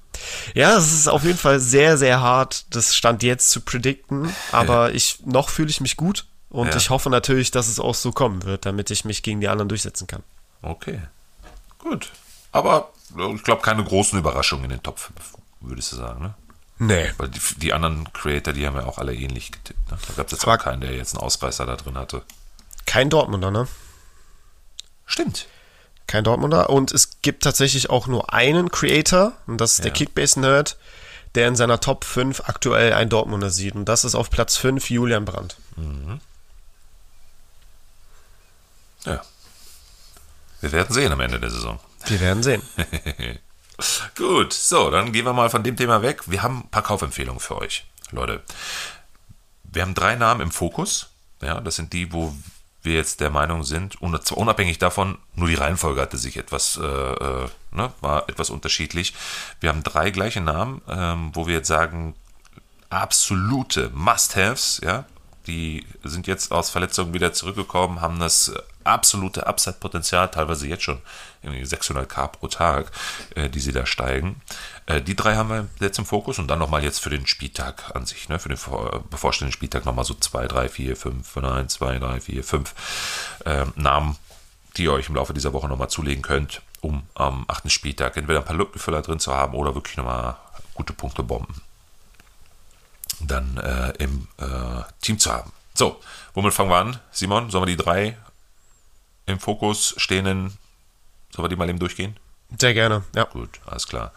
[0.54, 4.34] ja, es ist auf jeden Fall sehr, sehr hart, das Stand jetzt zu predikten.
[4.52, 6.78] Aber ich noch fühle ich mich gut und ja.
[6.78, 9.70] ich hoffe natürlich, dass es auch so kommen wird, damit ich mich gegen die anderen
[9.70, 10.24] durchsetzen kann.
[10.62, 11.02] Okay.
[11.80, 12.12] Gut.
[12.52, 12.92] Aber
[13.36, 15.16] ich glaube, keine großen Überraschungen in den Top 5,
[15.62, 16.34] würdest du sagen, ne?
[16.78, 17.12] Nee.
[17.18, 19.92] Weil die, die, anderen Creator, die haben ja auch alle ähnlich getippt.
[19.92, 19.98] Ne?
[20.08, 22.24] Da gab es jetzt aber auch keinen, der jetzt einen Ausreißer da drin hatte.
[22.86, 23.68] Kein Dortmunder, ne?
[25.06, 25.48] Stimmt.
[26.08, 26.70] Kein Dortmunder.
[26.70, 29.84] Und es gibt tatsächlich auch nur einen Creator, und das ist ja.
[29.86, 30.78] der Kickbase-Nerd,
[31.36, 33.76] der in seiner Top 5 aktuell einen Dortmunder sieht.
[33.76, 35.58] Und das ist auf Platz 5 Julian Brandt.
[35.76, 36.20] Mhm.
[39.06, 39.22] Ja.
[40.62, 41.80] Wir werden sehen am Ende der Saison.
[42.08, 42.62] Wir werden sehen.
[44.16, 46.24] Gut, so, dann gehen wir mal von dem Thema weg.
[46.28, 48.42] Wir haben ein paar Kaufempfehlungen für euch, Leute.
[49.64, 51.10] Wir haben drei Namen im Fokus.
[51.42, 52.34] Ja, das sind die, wo
[52.86, 57.48] wir jetzt der Meinung sind, unabhängig davon, nur die Reihenfolge hatte sich etwas, äh, äh,
[57.72, 59.14] ne, war etwas unterschiedlich.
[59.60, 62.16] Wir haben drei gleiche Namen, ähm, wo wir jetzt sagen,
[62.90, 65.06] absolute Must-Haves, ja,
[65.48, 71.02] die sind jetzt aus Verletzungen wieder zurückgekommen, haben das absolute Upside-Potenzial, teilweise jetzt schon
[71.54, 72.92] 600k pro Tag,
[73.36, 74.42] äh, die sie da steigen.
[74.86, 77.96] Äh, die drei haben wir jetzt im Fokus und dann nochmal jetzt für den Spieltag
[77.96, 78.60] an sich, ne, für den
[79.10, 82.76] bevorstehenden Spieltag nochmal so 2, 3, 4, 5, 1, 2, 3, 4, 5
[83.46, 84.18] äh, Namen,
[84.78, 88.40] die ihr euch im Laufe dieser Woche nochmal zulegen könnt, um am achten Spieltag entweder
[88.40, 90.38] ein paar Lückenfüller drin zu haben oder wirklich nochmal
[90.74, 91.62] gute Punkte bomben
[93.22, 95.52] dann äh, im äh, Team zu haben.
[95.74, 96.00] So,
[96.34, 97.00] womit fangen wir an?
[97.12, 98.18] Simon, sollen wir die drei
[99.26, 100.58] im Fokus stehenden,
[101.36, 102.18] sollen wir die mal eben durchgehen?
[102.60, 103.26] Sehr gerne, ja.
[103.26, 104.12] Gut, alles klar.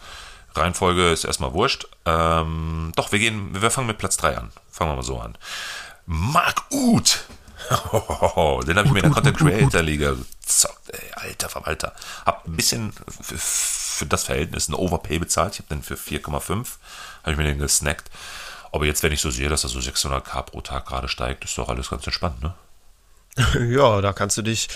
[0.54, 1.86] Reihenfolge ist erstmal wurscht.
[2.04, 4.52] Ähm, doch, wir gehen, wir fangen mit Platz 3 an.
[4.70, 5.36] Fangen wir mal so an.
[6.06, 7.24] Mark Uth.
[7.68, 11.92] den habe ich mir in der Content Creator Liga gezockt, ey, alter Verwalter.
[12.24, 15.54] Hab ein bisschen für, für das Verhältnis ein Overpay bezahlt.
[15.54, 16.48] Ich habe den für 4,5,
[17.22, 18.10] habe ich mir den gesnackt.
[18.72, 21.58] Aber jetzt, wenn ich so sehe, dass er so 600k pro Tag gerade steigt, ist
[21.58, 22.54] doch alles ganz entspannt, ne?
[23.68, 24.68] Ja, da kannst du dich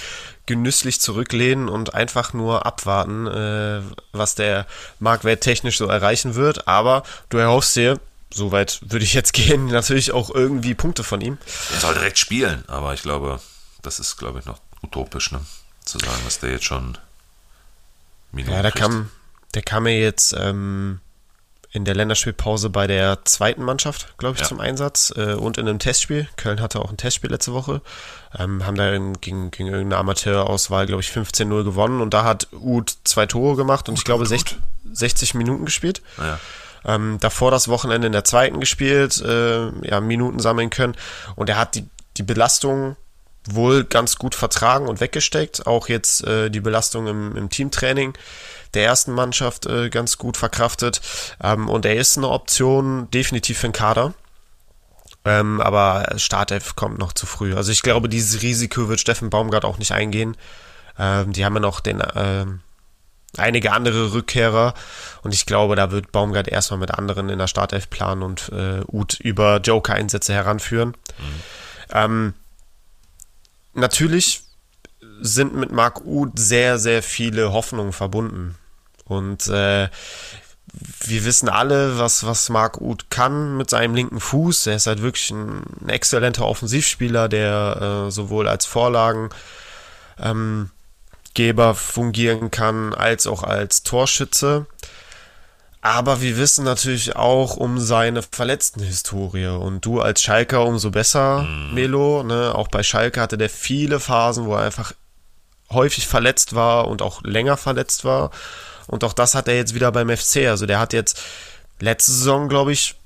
[0.47, 3.83] genüsslich zurücklehnen und einfach nur abwarten, äh,
[4.13, 4.67] was der
[4.99, 6.67] Marktwert technisch so erreichen wird.
[6.69, 8.01] Aber du erhoffst dir,
[8.33, 11.39] soweit würde ich jetzt gehen, natürlich auch irgendwie Punkte von ihm.
[11.75, 13.41] Er soll direkt spielen, aber ich glaube,
[13.83, 15.41] das ist, glaube ich, noch utopisch, ne?
[15.85, 16.97] Zu sagen, dass der jetzt schon
[18.31, 19.11] Minuten Ja, der kam,
[19.55, 21.01] der kam mir jetzt ähm,
[21.73, 24.47] in der Länderspielpause bei der zweiten Mannschaft, glaube ich, ja.
[24.47, 26.29] zum Einsatz äh, und in einem Testspiel.
[26.37, 27.81] Köln hatte auch ein Testspiel letzte Woche.
[28.39, 32.99] Ähm, haben da gegen, gegen irgendeine Amateurauswahl, glaube ich, 15-0 gewonnen und da hat Uth
[33.05, 34.59] zwei Tore gemacht und gut, ich glaube gut, 60,
[34.93, 36.03] 60, Minuten gespielt.
[36.19, 36.39] Ja.
[36.85, 40.95] Ähm, davor das Wochenende in der zweiten gespielt, äh, ja, Minuten sammeln können
[41.37, 41.87] und er hat die,
[42.19, 42.97] die Belastung
[43.49, 45.67] wohl ganz gut vertragen und weggesteckt.
[45.67, 48.15] Auch jetzt äh, die Belastung im, im Teamtraining
[48.75, 51.01] der ersten Mannschaft äh, ganz gut verkraftet.
[51.43, 54.15] Ähm, und er ist eine Option definitiv für den Kader.
[55.25, 57.55] Ähm, aber Startelf kommt noch zu früh.
[57.55, 60.37] Also ich glaube, dieses Risiko wird Steffen Baumgart auch nicht eingehen.
[60.99, 62.61] Ähm, die haben ja noch den, ähm,
[63.37, 64.75] einige andere Rückkehrer
[65.23, 68.81] und ich glaube, da wird Baumgart erstmal mit anderen in der Startelf planen und äh,
[68.87, 70.91] Uth über Joker-Einsätze heranführen.
[70.91, 71.43] Mhm.
[71.93, 72.35] Ähm,
[73.75, 74.43] natürlich
[75.21, 78.57] sind mit Marc Uth sehr, sehr viele Hoffnungen verbunden.
[79.05, 79.89] Und äh,
[81.05, 84.67] wir wissen alle, was, was Marc Uth kann mit seinem linken Fuß.
[84.69, 89.31] Er ist halt wirklich ein, ein exzellenter Offensivspieler, der äh, sowohl als Vorlagengeber
[90.19, 90.71] ähm,
[91.75, 94.67] fungieren kann, als auch als Torschütze.
[95.85, 99.49] Aber wir wissen natürlich auch um seine verletzten Historie.
[99.49, 101.75] Und du als Schalker umso besser, mhm.
[101.75, 102.23] Melo.
[102.23, 102.55] Ne?
[102.55, 104.95] Auch bei Schalke hatte der viele Phasen, wo er einfach
[105.71, 108.31] häufig verletzt war und auch länger verletzt war.
[108.87, 110.49] Und auch das hat er jetzt wieder beim FC.
[110.49, 111.21] Also der hat jetzt
[111.81, 112.97] letzte Saison, glaube ich,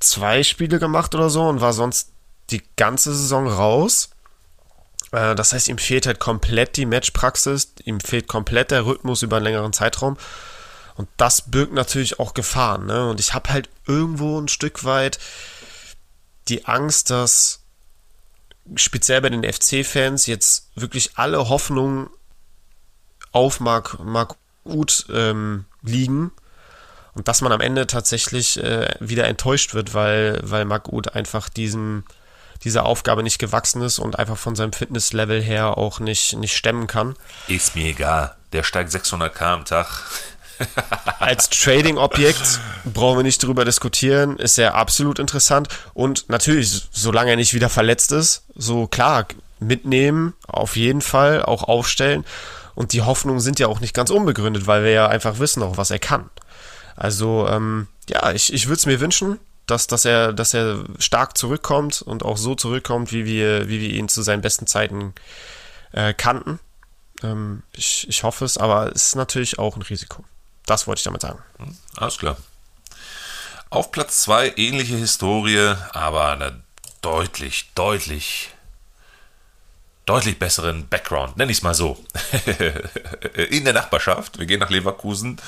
[0.00, 2.10] zwei Spiele gemacht oder so und war sonst
[2.50, 4.10] die ganze Saison raus.
[5.12, 9.36] Äh, das heißt, ihm fehlt halt komplett die Matchpraxis, ihm fehlt komplett der Rhythmus über
[9.36, 10.16] einen längeren Zeitraum.
[10.96, 12.86] Und das birgt natürlich auch Gefahren.
[12.86, 13.08] Ne?
[13.10, 15.18] Und ich habe halt irgendwo ein Stück weit
[16.48, 17.60] die Angst, dass
[18.74, 22.08] speziell bei den FC-Fans jetzt wirklich alle Hoffnungen
[23.32, 24.36] auf Mark, Mark
[24.66, 26.32] Uth ähm, liegen
[27.16, 31.48] und dass man am Ende tatsächlich äh, wieder enttäuscht wird, weil, weil Mark Uth einfach
[31.48, 32.04] diesen,
[32.62, 36.86] dieser Aufgabe nicht gewachsen ist und einfach von seinem Fitnesslevel her auch nicht, nicht stemmen
[36.86, 37.14] kann.
[37.48, 38.36] Ist mir egal.
[38.52, 39.86] Der steigt 600k am Tag.
[41.18, 47.36] Als Trading-Objekt brauchen wir nicht drüber diskutieren, ist er absolut interessant und natürlich, solange er
[47.36, 49.26] nicht wieder verletzt ist, so klar,
[49.58, 52.24] mitnehmen, auf jeden Fall, auch aufstellen
[52.76, 55.78] und die Hoffnungen sind ja auch nicht ganz unbegründet, weil wir ja einfach wissen auch,
[55.78, 56.30] was er kann.
[56.94, 61.36] Also, ähm, ja, ich, ich würde es mir wünschen, dass, dass, er, dass er stark
[61.36, 65.14] zurückkommt und auch so zurückkommt, wie wir, wie wir ihn zu seinen besten Zeiten
[65.92, 66.60] äh, kannten.
[67.22, 70.22] Ähm, ich, ich hoffe es, aber es ist natürlich auch ein Risiko.
[70.66, 71.38] Das wollte ich damit sagen.
[71.58, 72.36] Hm, alles klar.
[73.70, 76.60] Auf Platz 2 ähnliche Historie, aber eine
[77.00, 78.50] deutlich, deutlich
[80.06, 82.02] deutlich besseren Background, nenne ich es mal so,
[83.50, 84.38] in der Nachbarschaft.
[84.38, 85.38] Wir gehen nach Leverkusen.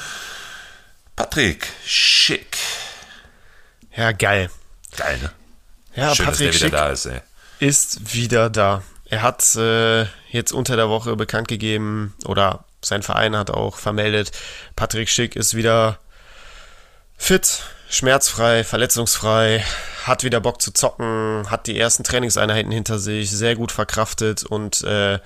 [1.16, 2.58] Patrick Schick.
[3.96, 4.50] Ja, geil.
[4.96, 5.32] Geil, ne?
[5.94, 7.20] Ja, Schön, Patrick dass der wieder Schick da ist, ey.
[7.60, 8.82] Ist wieder da.
[9.08, 14.32] er hat äh, jetzt unter der Woche bekannt gegeben, oder sein Verein hat auch vermeldet,
[14.76, 15.98] Patrick Schick ist wieder
[17.16, 19.64] fit, schmerzfrei, verletzungsfrei,
[20.04, 24.82] hat wieder Bock zu zocken, hat die ersten Trainingseinheiten hinter sich, sehr gut verkraftet und
[24.82, 25.18] äh,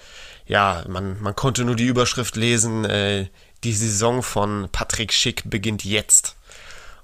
[0.47, 3.27] ja, man, man konnte nur die Überschrift lesen, äh,
[3.65, 6.37] die Saison von Patrick Schick beginnt jetzt.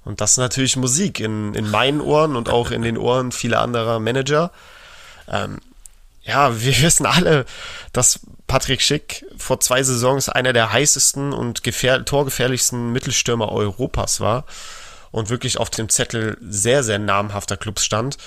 [0.05, 3.61] Und das ist natürlich Musik in, in meinen Ohren und auch in den Ohren vieler
[3.61, 4.51] anderer Manager.
[5.29, 5.59] Ähm,
[6.23, 7.45] ja, wir wissen alle,
[7.93, 14.45] dass Patrick Schick vor zwei Saisons einer der heißesten und torgefährlichsten Mittelstürmer Europas war
[15.11, 18.19] und wirklich auf dem Zettel sehr, sehr namhafter Clubs stand.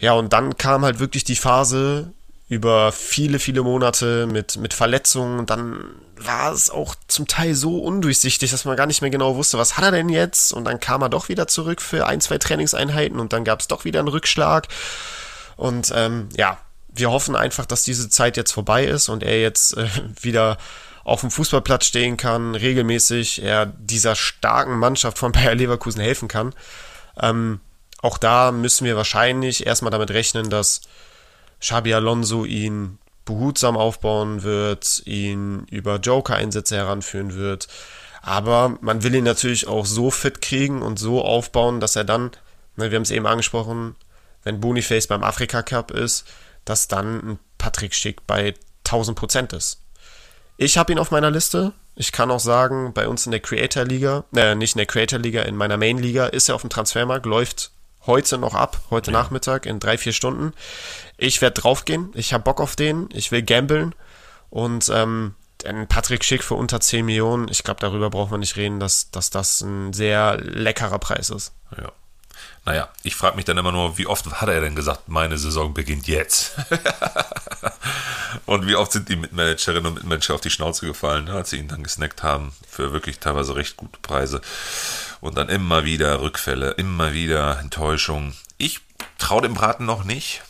[0.00, 2.12] Ja, und dann kam halt wirklich die Phase
[2.48, 5.46] über viele, viele Monate mit, mit Verletzungen.
[5.46, 9.58] Dann war es auch zum Teil so undurchsichtig, dass man gar nicht mehr genau wusste,
[9.58, 10.52] was hat er denn jetzt?
[10.52, 13.68] Und dann kam er doch wieder zurück für ein, zwei Trainingseinheiten und dann gab es
[13.68, 14.68] doch wieder einen Rückschlag.
[15.56, 16.58] Und ähm, ja,
[16.88, 19.88] wir hoffen einfach, dass diese Zeit jetzt vorbei ist und er jetzt äh,
[20.20, 20.58] wieder
[21.04, 26.54] auf dem Fußballplatz stehen kann, regelmäßig, er dieser starken Mannschaft von Bayer Leverkusen helfen kann.
[27.20, 27.60] Ähm,
[28.00, 30.82] auch da müssen wir wahrscheinlich erstmal damit rechnen, dass
[31.60, 37.68] Xabi Alonso ihn behutsam aufbauen wird, ihn über Joker-Einsätze heranführen wird.
[38.20, 42.30] Aber man will ihn natürlich auch so fit kriegen und so aufbauen, dass er dann,
[42.76, 43.96] ne, wir haben es eben angesprochen,
[44.42, 46.24] wenn Boniface beim Afrika Cup ist,
[46.64, 49.83] dass dann ein Patrick Schick bei 1000 Prozent ist.
[50.56, 51.72] Ich habe ihn auf meiner Liste.
[51.96, 55.18] Ich kann auch sagen, bei uns in der Creator Liga, äh, nicht in der Creator
[55.18, 57.70] Liga, in meiner Main Liga ist er auf dem Transfermarkt, läuft
[58.06, 59.18] heute noch ab, heute ja.
[59.18, 60.52] Nachmittag in drei, vier Stunden.
[61.16, 63.94] Ich werde draufgehen, ich habe Bock auf den, ich will gambeln
[64.50, 65.34] und ähm,
[65.64, 69.10] ein Patrick Schick für unter 10 Millionen, ich glaube, darüber braucht man nicht reden, dass,
[69.10, 71.52] dass das ein sehr leckerer Preis ist.
[71.76, 71.92] Ja.
[72.66, 75.74] Naja, ich frage mich dann immer nur, wie oft hat er denn gesagt, meine Saison
[75.74, 76.54] beginnt jetzt?
[78.46, 81.68] und wie oft sind die Mitmanagerinnen und Mitmanager auf die Schnauze gefallen, als sie ihn
[81.68, 84.40] dann gesnackt haben für wirklich teilweise recht gute Preise.
[85.20, 88.34] Und dann immer wieder Rückfälle, immer wieder Enttäuschung.
[88.56, 88.80] Ich
[89.18, 90.42] traue dem Braten noch nicht.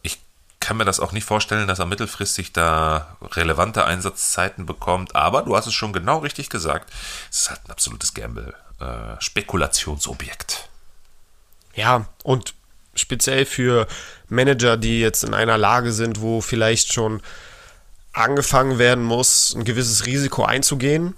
[0.00, 0.18] Ich
[0.60, 5.14] kann mir das auch nicht vorstellen, dass er mittelfristig da relevante Einsatzzeiten bekommt.
[5.14, 6.90] Aber du hast es schon genau richtig gesagt.
[7.30, 8.54] Es ist halt ein absolutes Gamble.
[8.80, 10.68] Äh, Spekulationsobjekt.
[11.78, 12.54] Ja, und
[12.96, 13.86] speziell für
[14.28, 17.22] Manager, die jetzt in einer Lage sind, wo vielleicht schon
[18.12, 21.14] angefangen werden muss, ein gewisses Risiko einzugehen,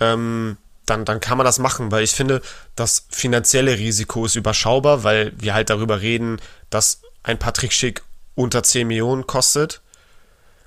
[0.00, 0.56] ähm,
[0.86, 2.40] dann, dann kann man das machen, weil ich finde,
[2.74, 6.40] das finanzielle Risiko ist überschaubar, weil wir halt darüber reden,
[6.70, 8.02] dass ein Patrick Schick
[8.34, 9.82] unter 10 Millionen kostet.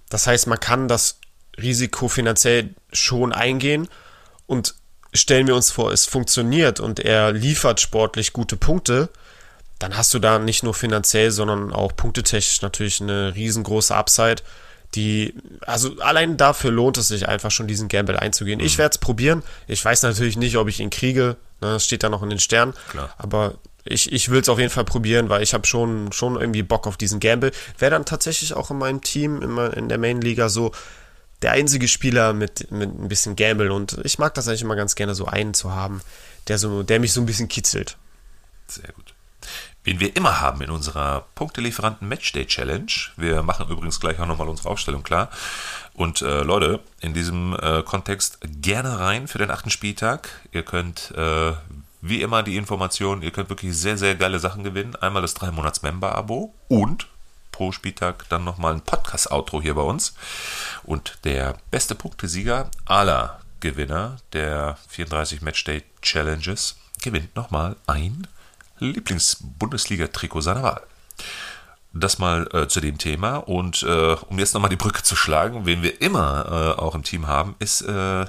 [0.10, 1.20] Das heißt, man kann das
[1.60, 3.88] Risiko finanziell schon eingehen
[4.46, 4.76] und
[5.14, 9.10] stellen wir uns vor, es funktioniert und er liefert sportlich gute Punkte,
[9.80, 14.44] dann hast du da nicht nur finanziell, sondern auch punktetechnisch natürlich eine riesengroße Upside,
[14.96, 18.60] die, also allein dafür lohnt es sich einfach schon, diesen Gamble einzugehen.
[18.60, 18.66] Mhm.
[18.66, 19.42] Ich werde es probieren.
[19.68, 21.38] Ich weiß natürlich nicht, ob ich ihn kriege.
[21.62, 22.74] Ne, das steht da noch in den Sternen.
[22.90, 23.14] Klar.
[23.18, 23.56] Aber
[23.86, 26.88] ich, ich will es auf jeden Fall probieren, weil ich habe schon, schon irgendwie Bock
[26.88, 27.52] auf diesen Gamble.
[27.78, 30.72] Wäre dann tatsächlich auch in meinem Team, immer in der Main-Liga so
[31.42, 33.72] der einzige Spieler mit, mit ein bisschen Gamble.
[33.72, 36.02] Und ich mag das eigentlich immer ganz gerne, so einen zu haben,
[36.48, 37.98] der, so, der mich so ein bisschen kitzelt.
[38.68, 39.14] Sehr gut
[39.84, 42.92] wen wir immer haben in unserer Punktelieferanten Matchday Challenge.
[43.18, 45.30] Wir machen übrigens gleich auch nochmal unsere Aufstellung klar.
[45.94, 50.30] Und äh, Leute, in diesem äh, Kontext gerne rein für den achten Spieltag.
[50.52, 51.54] Ihr könnt äh,
[52.02, 54.96] wie immer die Informationen, ihr könnt wirklich sehr, sehr geile Sachen gewinnen.
[54.96, 57.08] Einmal das 3-Monats-Member-Abo und
[57.62, 60.16] pro Spieltag dann nochmal ein Podcast-Outro hier bei uns.
[60.82, 68.26] Und der beste Punktesieger aller Gewinner der 34 Matchday Challenges gewinnt nochmal ein
[68.80, 70.82] Lieblings-Bundesliga-Trikot seiner Wahl.
[71.94, 73.36] Das mal äh, zu dem Thema.
[73.36, 76.48] Und äh, um jetzt nochmal die Brücke zu schlagen, wen wir immer
[76.78, 78.26] äh, auch im Team haben, ist äh,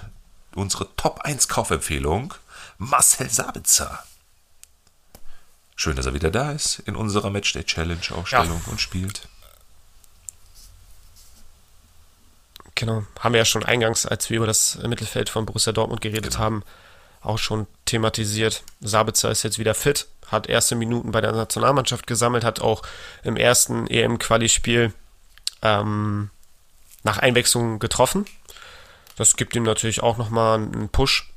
[0.55, 2.35] unsere Top 1 Kaufempfehlung
[2.77, 4.05] Marcel Sabitzer.
[5.83, 8.71] Schön, dass er wieder da ist in unserer Matchday Challenge Ausstellung ja.
[8.71, 9.23] und spielt.
[12.77, 16.35] Genau, haben wir ja schon eingangs, als wir über das Mittelfeld von Borussia Dortmund geredet
[16.35, 16.39] genau.
[16.39, 16.63] haben,
[17.21, 18.63] auch schon thematisiert.
[18.81, 22.83] Sabitzer ist jetzt wieder fit, hat erste Minuten bei der Nationalmannschaft gesammelt, hat auch
[23.25, 24.95] im ersten EM-Quali-Spiel
[25.63, 26.31] ähm,
[27.03, 28.27] nach Einwechslung getroffen.
[29.17, 31.29] Das gibt ihm natürlich auch nochmal einen Push.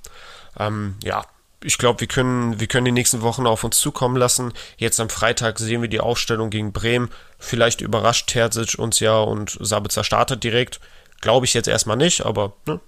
[0.59, 1.25] Ähm, ja,
[1.65, 4.53] ich glaube, wir können, wir können die nächsten Wochen auf uns zukommen lassen.
[4.77, 7.09] Jetzt am Freitag sehen wir die Aufstellung gegen Bremen.
[7.39, 10.79] Vielleicht überrascht Terzic uns ja und Sabitzer startet direkt.
[11.21, 12.79] Glaube ich jetzt erstmal nicht, aber ne,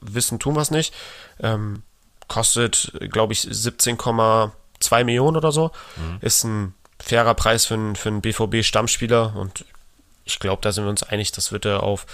[0.00, 0.92] wissen tun wir es nicht.
[1.40, 1.82] Ähm,
[2.28, 5.70] kostet, glaube ich, 17,2 Millionen oder so.
[5.96, 6.18] Mhm.
[6.20, 9.64] Ist ein fairer Preis für einen, für einen BVB-Stammspieler und
[10.24, 12.06] ich glaube, da sind wir uns einig, das wird er auf,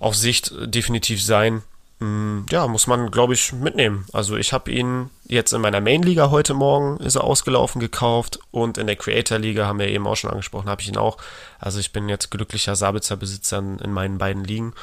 [0.00, 1.62] auf Sicht definitiv sein.
[2.00, 4.06] Hm, ja, muss man, glaube ich, mitnehmen.
[4.12, 8.78] Also ich habe ihn jetzt in meiner Main-Liga heute Morgen ist er ausgelaufen gekauft und
[8.78, 11.16] in der Creator-Liga haben wir eben auch schon angesprochen, habe ich ihn auch.
[11.58, 14.74] Also ich bin jetzt glücklicher Sabitzer-Besitzer in meinen beiden Ligen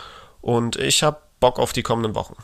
[0.42, 2.36] und ich habe Bock auf die kommenden Wochen.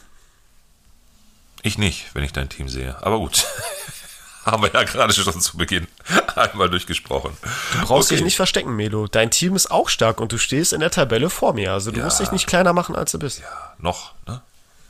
[1.64, 2.96] Ich nicht, wenn ich dein Team sehe.
[3.02, 3.46] Aber gut.
[4.46, 5.88] haben wir ja gerade schon zu Beginn
[6.36, 7.36] einmal durchgesprochen.
[7.74, 8.16] Du brauchst okay.
[8.16, 9.08] dich nicht verstecken, Melo.
[9.08, 11.74] Dein Team ist auch stark und du stehst in der Tabelle vor mir.
[11.74, 12.06] Also du ja.
[12.06, 13.40] musst dich nicht kleiner machen, als du bist.
[13.40, 14.42] Ja, noch, ne?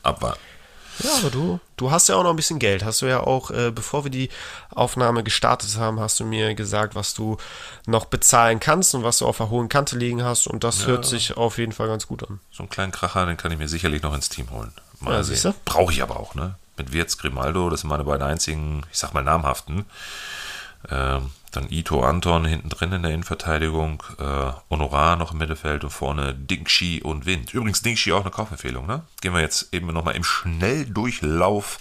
[0.07, 0.39] Abwarten.
[1.03, 2.83] Ja, aber du, du hast ja auch noch ein bisschen Geld.
[2.83, 4.29] Hast du ja auch, äh, bevor wir die
[4.71, 7.37] Aufnahme gestartet haben, hast du mir gesagt, was du
[7.85, 10.47] noch bezahlen kannst und was du auf der hohen Kante liegen hast.
[10.47, 10.87] Und das ja.
[10.87, 12.39] hört sich auf jeden Fall ganz gut an.
[12.51, 14.71] So einen kleinen Kracher, den kann ich mir sicherlich noch ins Team holen.
[14.99, 15.53] Mal ja, sehen.
[15.65, 16.55] Brauche ich aber auch, ne?
[16.77, 19.85] Mit Wirtz, Grimaldo, das sind meine beiden einzigen, ich sag mal, namhaften.
[20.89, 25.89] Ähm, dann Ito Anton hinten drin in der Innenverteidigung, äh, Honorar noch im Mittelfeld und
[25.89, 27.53] vorne Dingshi und Wind.
[27.53, 29.01] Übrigens Dingshi auch eine Kaufempfehlung, ne?
[29.21, 31.79] Gehen wir jetzt eben nochmal im Schnelldurchlauf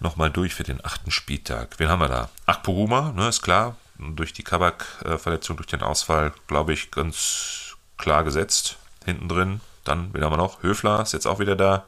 [0.00, 1.78] nochmal durch für den achten Spieltag.
[1.78, 2.28] Wen haben wir da?
[2.46, 3.76] Akpoguma, ne, ist klar.
[3.98, 8.76] Durch die Kabak-Verletzung, durch den Ausfall, glaube ich, ganz klar gesetzt.
[9.04, 9.60] Hinten drin.
[9.84, 10.62] Dann, wen haben wir noch?
[10.62, 11.84] Höfler ist jetzt auch wieder da.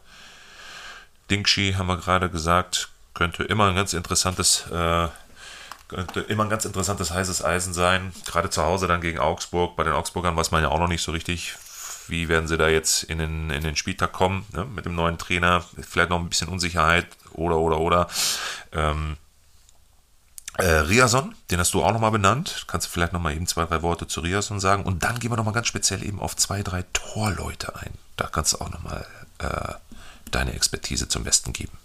[1.31, 5.09] Dingshi haben wir gerade gesagt, könnte immer ein ganz interessantes äh,
[5.89, 8.13] könnte immer ein ganz interessantes heißes Eisen sein.
[8.25, 9.77] Gerade zu Hause dann gegen Augsburg.
[9.77, 11.55] Bei den Augsburgern weiß man ja auch noch nicht so richtig,
[12.09, 14.65] wie werden sie da jetzt in den, in den Spieltag kommen, ne?
[14.65, 15.65] mit dem neuen Trainer.
[15.81, 18.09] Vielleicht noch ein bisschen Unsicherheit oder, oder, oder.
[18.73, 19.17] Ähm,
[20.59, 22.65] äh, Riason, den hast du auch nochmal benannt.
[22.67, 24.85] Kannst du vielleicht nochmal eben zwei, drei Worte zu Riason sagen.
[24.85, 27.93] Und dann gehen wir nochmal ganz speziell eben auf zwei, drei Torleute ein.
[28.17, 29.07] Da kannst du auch nochmal
[29.39, 29.75] äh,
[30.31, 31.77] deine Expertise zum Besten geben.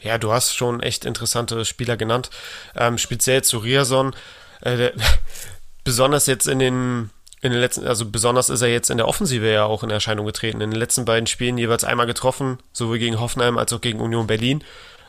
[0.00, 2.30] Ja, du hast schon echt interessante Spieler genannt.
[2.76, 4.14] Ähm, speziell zu Riason.
[4.60, 4.90] Äh,
[5.84, 9.50] besonders jetzt in den, in den letzten, also besonders ist er jetzt in der Offensive
[9.50, 10.60] ja auch in Erscheinung getreten.
[10.60, 14.26] In den letzten beiden Spielen jeweils einmal getroffen, sowohl gegen Hoffenheim als auch gegen Union
[14.26, 14.62] Berlin.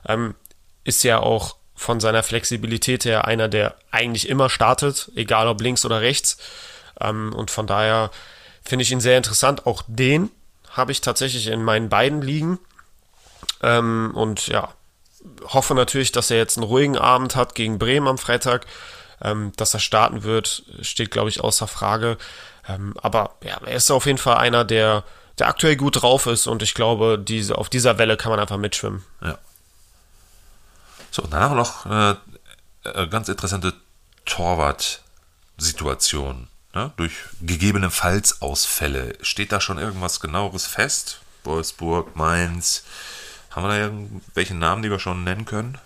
[0.08, 0.36] Ähm,
[0.84, 5.86] ist ja auch von seiner Flexibilität her einer, der eigentlich immer startet, egal ob links
[5.86, 6.38] oder rechts.
[7.00, 8.12] Ähm, und von daher
[8.64, 9.66] finde ich ihn sehr interessant.
[9.66, 10.32] Auch den
[10.72, 12.60] habe ich tatsächlich in meinen beiden Ligen.
[13.62, 14.74] Ähm, und ja,
[15.43, 18.65] hoffe natürlich, dass er jetzt einen ruhigen Abend hat gegen Bremen am Freitag.
[19.22, 22.17] Ähm, dass er starten wird, steht, glaube ich, außer Frage.
[22.70, 25.03] Ähm, aber ja, er ist auf jeden Fall einer, der,
[25.39, 28.55] der aktuell gut drauf ist und ich glaube, diese, auf dieser Welle kann man einfach
[28.55, 29.03] mitschwimmen.
[29.22, 29.38] Ja.
[31.11, 32.15] So, wir noch eine
[32.86, 33.74] äh, ganz interessante
[34.26, 36.47] Torwart-Situation.
[36.74, 36.91] Ne?
[36.97, 39.17] Durch gegebene Fallsausfälle.
[39.22, 41.22] Steht da schon irgendwas genaueres fest?
[41.43, 42.84] Wolfsburg, Mainz,
[43.62, 45.78] haben wir da irgendwelche Namen, die wir schon nennen können?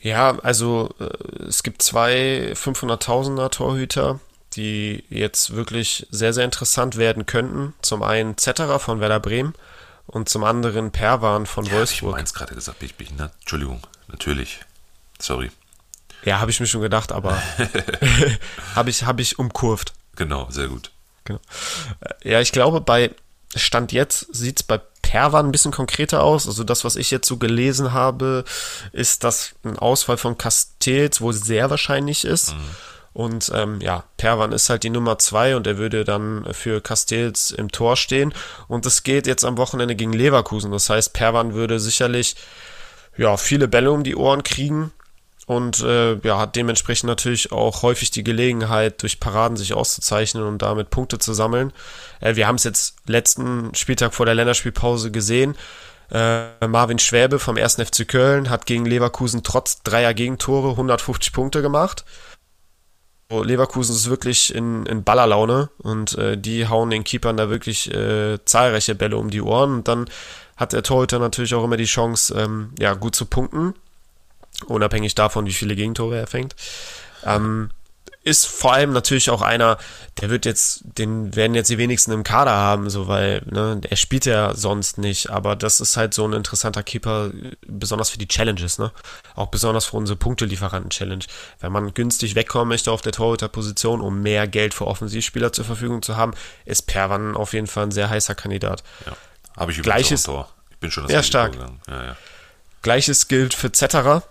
[0.00, 4.20] Ja, also äh, es gibt zwei 500.000er Torhüter,
[4.54, 7.74] die jetzt wirklich sehr, sehr interessant werden könnten.
[7.82, 9.54] Zum einen Zetterer von Werder Bremen
[10.06, 12.16] und zum anderen Perwan von ja, Wolfsburg.
[12.16, 13.32] Ich habe gerade gesagt, bin ich behindert.
[13.40, 14.60] Entschuldigung, natürlich.
[15.18, 15.50] Sorry.
[16.24, 17.40] Ja, habe ich mir schon gedacht, aber
[18.74, 19.92] habe ich, hab ich umkurvt.
[20.16, 20.90] Genau, sehr gut.
[21.24, 21.40] Genau.
[22.24, 23.10] Ja, ich glaube, bei
[23.54, 26.46] Stand jetzt sieht es bei Perwan ein bisschen konkreter aus.
[26.46, 28.44] Also das, was ich jetzt so gelesen habe,
[28.92, 32.54] ist, dass ein Ausfall von Castells wohl sehr wahrscheinlich ist.
[32.54, 32.60] Mhm.
[33.12, 37.50] Und ähm, ja, Perwan ist halt die Nummer zwei und er würde dann für Castells
[37.50, 38.32] im Tor stehen.
[38.68, 40.70] Und es geht jetzt am Wochenende gegen Leverkusen.
[40.70, 42.36] Das heißt, Perwan würde sicherlich
[43.16, 44.92] ja, viele Bälle um die Ohren kriegen
[45.50, 50.62] und äh, ja, hat dementsprechend natürlich auch häufig die Gelegenheit, durch Paraden sich auszuzeichnen und
[50.62, 51.72] damit Punkte zu sammeln.
[52.20, 55.56] Äh, wir haben es jetzt letzten Spieltag vor der Länderspielpause gesehen.
[56.12, 57.78] Äh, Marvin Schwäbe vom 1.
[57.82, 62.04] FC Köln hat gegen Leverkusen trotz dreier Gegentore 150 Punkte gemacht.
[63.28, 68.38] Leverkusen ist wirklich in, in Ballerlaune und äh, die hauen den Keepern da wirklich äh,
[68.44, 69.74] zahlreiche Bälle um die Ohren.
[69.74, 70.08] Und dann
[70.56, 73.74] hat der Torhüter natürlich auch immer die Chance, ähm, ja, gut zu punkten
[74.66, 76.54] unabhängig davon, wie viele Gegentore er fängt.
[77.24, 77.70] Ähm,
[78.22, 79.78] ist vor allem natürlich auch einer,
[80.20, 83.96] der wird jetzt, den werden jetzt die wenigsten im Kader haben, so weil, ne, er
[83.96, 87.30] spielt ja sonst nicht, aber das ist halt so ein interessanter Keeper,
[87.66, 88.92] besonders für die Challenges, ne?
[89.34, 91.24] Auch besonders für unsere Punktelieferanten-Challenge.
[91.60, 96.02] Wenn man günstig wegkommen möchte auf der Torhüter-Position, um mehr Geld für Offensivspieler zur Verfügung
[96.02, 96.34] zu haben,
[96.66, 98.82] ist Perwan auf jeden Fall ein sehr heißer Kandidat.
[99.06, 99.16] Ja,
[99.56, 100.50] habe ich Gleiches, Tor.
[100.70, 101.56] Ich bin schon das Ja, stark.
[101.88, 102.16] Ja, ja.
[102.82, 104.24] Gleiches gilt für Zetterer.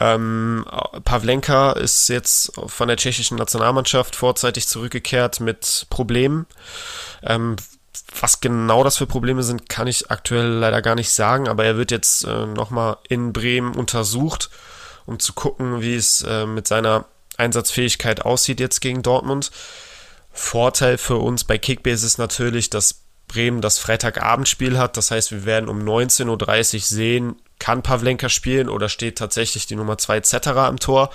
[0.00, 0.64] Ähm,
[1.04, 6.46] Pavlenka ist jetzt von der tschechischen Nationalmannschaft vorzeitig zurückgekehrt mit Problemen.
[7.22, 7.56] Ähm,
[8.20, 11.76] was genau das für Probleme sind, kann ich aktuell leider gar nicht sagen, aber er
[11.76, 14.50] wird jetzt äh, nochmal in Bremen untersucht,
[15.06, 19.50] um zu gucken, wie es äh, mit seiner Einsatzfähigkeit aussieht jetzt gegen Dortmund.
[20.32, 24.96] Vorteil für uns bei Kickbase ist natürlich, dass Bremen das Freitagabendspiel hat.
[24.96, 29.76] Das heißt, wir werden um 19.30 Uhr sehen, kann Pavlenka spielen oder steht tatsächlich die
[29.76, 31.10] Nummer 2 Zetterer am Tor.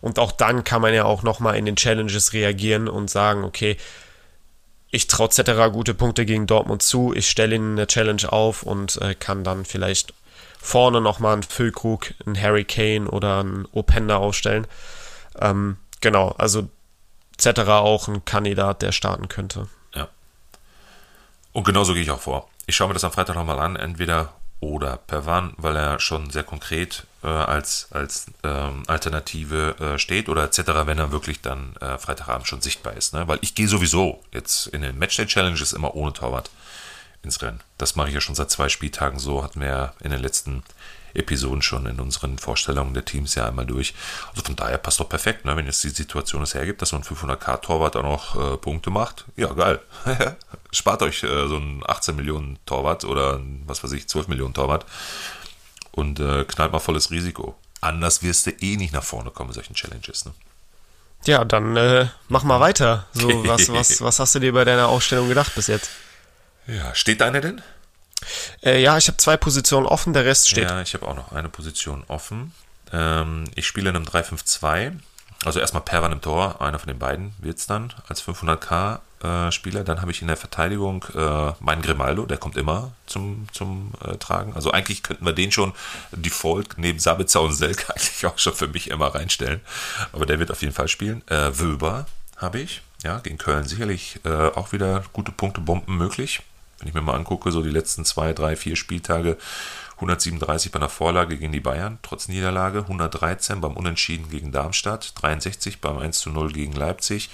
[0.00, 3.76] Und auch dann kann man ja auch nochmal in den Challenges reagieren und sagen, okay,
[4.90, 9.00] ich traue Zetterer gute Punkte gegen Dortmund zu, ich stelle ihnen eine Challenge auf und
[9.02, 10.14] äh, kann dann vielleicht
[10.60, 14.66] vorne nochmal einen Füllkrug, einen Harry Kane oder einen Openda aufstellen.
[15.40, 16.68] Ähm, genau, also
[17.36, 19.68] Zetterer auch ein Kandidat, der starten könnte.
[19.94, 20.08] Ja.
[21.52, 22.48] Und genauso gehe ich auch vor.
[22.66, 26.42] Ich schaue mir das am Freitag nochmal an, entweder oder Pervan, weil er schon sehr
[26.42, 31.98] konkret äh, als, als ähm, Alternative äh, steht oder etc., wenn er wirklich dann äh,
[31.98, 33.12] Freitagabend schon sichtbar ist.
[33.12, 33.28] Ne?
[33.28, 36.50] Weil ich gehe sowieso jetzt in den Matchday-Challenges immer ohne Torwart
[37.22, 37.60] ins Rennen.
[37.76, 40.62] Das mache ich ja schon seit zwei Spieltagen so, hatten wir ja in den letzten
[41.16, 43.94] Episoden schon in unseren Vorstellungen der Teams ja einmal durch.
[44.30, 45.56] Also von daher passt doch perfekt, ne?
[45.56, 49.24] wenn jetzt die Situation es hergibt, dass so ein 500k-Torwart auch noch äh, Punkte macht.
[49.36, 49.80] Ja, geil.
[50.72, 54.86] Spart euch äh, so ein 18 Millionen Torwart oder was weiß ich, 12 Millionen Torwart
[55.92, 57.56] und äh, knallt mal volles Risiko.
[57.80, 60.24] Anders wirst du eh nicht nach vorne kommen in solchen Challenges.
[60.24, 60.32] Ne?
[61.24, 63.06] Ja, dann äh, mach mal weiter.
[63.12, 65.90] So, was, was, was hast du dir bei deiner Ausstellung gedacht bis jetzt?
[66.66, 67.62] Ja, steht deine denn?
[68.62, 70.68] Äh, ja, ich habe zwei Positionen offen, der Rest steht.
[70.68, 72.52] Ja, ich habe auch noch eine Position offen.
[72.92, 74.92] Ähm, ich spiele in einem 3-5-2.
[75.44, 79.84] Also erstmal Perwan im Tor, einer von den beiden wird es dann als 500k äh.
[79.84, 84.16] Dann habe ich in der Verteidigung äh, meinen Grimaldo, der kommt immer zum, zum äh,
[84.16, 84.54] Tragen.
[84.54, 85.72] Also eigentlich könnten wir den schon
[86.12, 89.60] default neben Sabitzer und Selk eigentlich auch schon für mich immer reinstellen.
[90.12, 91.22] Aber der wird auf jeden Fall spielen.
[91.28, 92.06] Äh, Wöber
[92.36, 96.42] habe ich, ja, gegen Köln sicherlich äh, auch wieder gute Punkte, Bomben möglich
[96.78, 99.36] wenn ich mir mal angucke, so die letzten zwei, drei, vier Spieltage,
[99.96, 105.80] 137 bei einer Vorlage gegen die Bayern, trotz Niederlage, 113 beim Unentschieden gegen Darmstadt, 63
[105.80, 107.30] beim 1 zu 0 gegen Leipzig,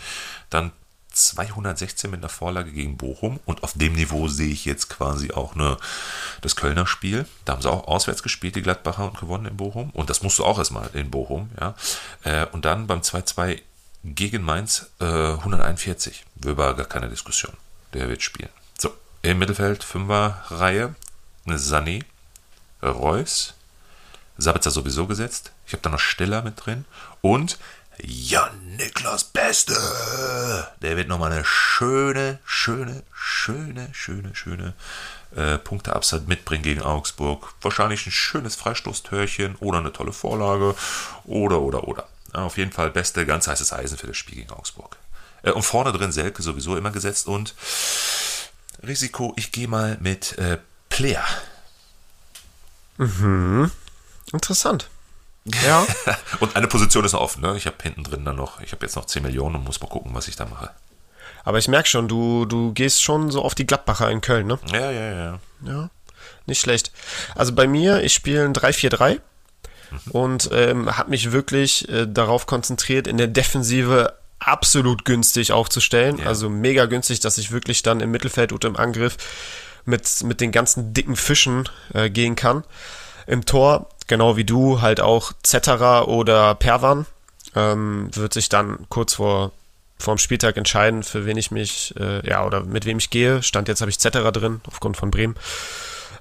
[0.49, 0.71] dann
[1.13, 5.55] 216 mit einer Vorlage gegen Bochum und auf dem Niveau sehe ich jetzt quasi auch
[5.55, 5.77] eine,
[6.41, 7.27] das Kölner Spiel.
[7.45, 9.91] Da haben sie auch auswärts gespielt, die Gladbacher, und gewonnen in Bochum.
[9.91, 11.75] Und das musst du auch erstmal in Bochum, ja.
[12.25, 13.61] Äh, und dann beim 2-2
[14.05, 16.25] gegen Mainz äh, 141.
[16.37, 17.53] Wöber gar keine Diskussion.
[17.93, 18.51] Der wird spielen.
[19.25, 20.97] Im Mittelfeld Fünferreihe
[21.47, 22.05] Sané,
[22.83, 23.55] Reus,
[24.37, 25.53] Sabitzer sowieso gesetzt.
[25.65, 26.85] Ich habe da noch Stiller mit drin.
[27.21, 27.57] Und
[27.99, 29.77] Jan Niklas Beste.
[30.83, 34.75] Der wird nochmal eine schöne, schöne, schöne, schöne, schöne
[35.37, 37.55] äh, Punkteabsatz mitbringen gegen Augsburg.
[37.61, 40.75] Wahrscheinlich ein schönes Freistoßtörchen oder eine tolle Vorlage.
[41.23, 42.09] Oder, oder, oder.
[42.33, 44.97] Auf jeden Fall beste, ganz heißes Eisen für das Spiel gegen Augsburg.
[45.45, 47.55] Äh, und vorne drin Selke sowieso immer gesetzt und
[48.87, 50.59] Risiko, ich gehe mal mit äh,
[50.89, 51.25] Player.
[52.99, 53.71] Mhm.
[54.33, 54.89] Interessant.
[55.45, 55.87] Ja.
[56.41, 57.57] und eine Position ist noch offen, ne?
[57.57, 59.89] Ich habe hinten drin dann noch, ich habe jetzt noch 10 Millionen und muss mal
[59.89, 60.71] gucken, was ich da mache.
[61.45, 64.59] Aber ich merke schon, du, du gehst schon so auf die Gladbacher in Köln, ne?
[64.73, 65.41] Ja, ja, ja.
[65.65, 65.91] Ja,
[66.47, 66.93] nicht schlecht.
[67.35, 69.15] Also bei mir, ich spiele ein 3-4-3
[69.91, 69.99] mhm.
[70.13, 74.15] und ähm, habe mich wirklich äh, darauf konzentriert, in der Defensive
[74.47, 76.19] absolut günstig aufzustellen.
[76.19, 76.27] Ja.
[76.27, 79.17] Also mega günstig, dass ich wirklich dann im Mittelfeld und im Angriff
[79.85, 82.65] mit, mit den ganzen dicken Fischen äh, gehen kann.
[83.27, 87.07] Im Tor, genau wie du, halt auch Zetterer oder Perwan.
[87.55, 89.53] Ähm, wird sich dann kurz vor
[89.99, 93.41] vorm Spieltag entscheiden, für wen ich mich, äh, ja, oder mit wem ich gehe.
[93.43, 95.37] Stand jetzt habe ich Zetterer drin, aufgrund von Bremen.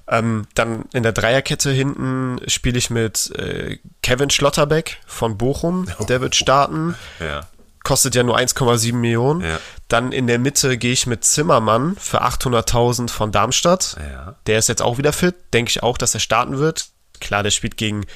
[0.06, 5.88] Ähm, dann in der Dreierkette hinten spiele ich mit äh, Kevin Schlotterbeck von Bochum.
[6.08, 6.94] Der wird starten.
[7.18, 7.48] Ja
[7.84, 9.40] kostet ja nur 1,7 Millionen.
[9.42, 9.58] Ja.
[9.88, 13.96] Dann in der Mitte gehe ich mit Zimmermann für 800.000 von Darmstadt.
[13.98, 14.36] Ja.
[14.46, 15.34] Der ist jetzt auch wieder fit.
[15.52, 16.88] Denke ich auch, dass er starten wird.
[17.20, 18.06] Klar, der spielt gegen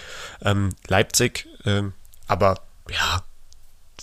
[0.44, 1.46] ähm, Leipzig.
[1.64, 1.92] Ähm,
[2.26, 2.60] aber
[2.90, 3.22] ja,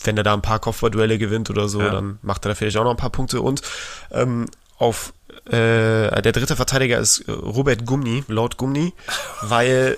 [0.04, 1.92] wenn er da ein paar Kopfballduelle gewinnt oder so, ja.
[1.92, 3.42] dann macht er da vielleicht auch noch ein paar Punkte.
[3.42, 3.62] Und
[4.12, 4.48] ähm,
[4.78, 5.14] auf
[5.46, 8.94] äh, der dritte Verteidiger ist Robert Gumni, laut Gumni,
[9.42, 9.98] weil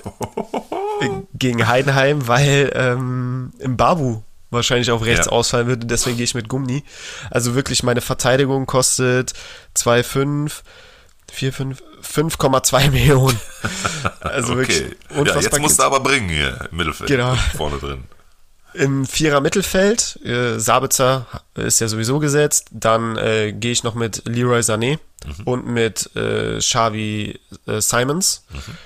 [1.02, 4.22] äh, gegen Heidenheim, weil ähm, im Babu
[4.56, 5.32] wahrscheinlich auf rechts ja.
[5.32, 5.86] ausfallen würde.
[5.86, 6.84] Deswegen gehe ich mit Gummi.
[7.30, 9.34] Also wirklich, meine Verteidigung kostet
[9.76, 10.62] 2,5,
[11.32, 13.40] 4,5, 5,2 Millionen.
[14.22, 14.58] Also okay.
[14.58, 15.36] wirklich unfassbar.
[15.36, 17.10] Ja, jetzt musst du aber bringen hier im Mittelfeld.
[17.10, 17.36] Genau.
[17.56, 18.04] Vorne drin.
[18.74, 22.68] Im Vierer Mittelfeld, äh, Sabitzer ist ja sowieso gesetzt.
[22.72, 25.44] Dann äh, gehe ich noch mit Leroy Sané mhm.
[25.46, 28.46] und mit äh, Xavi äh, Simons.
[28.52, 28.78] Mhm.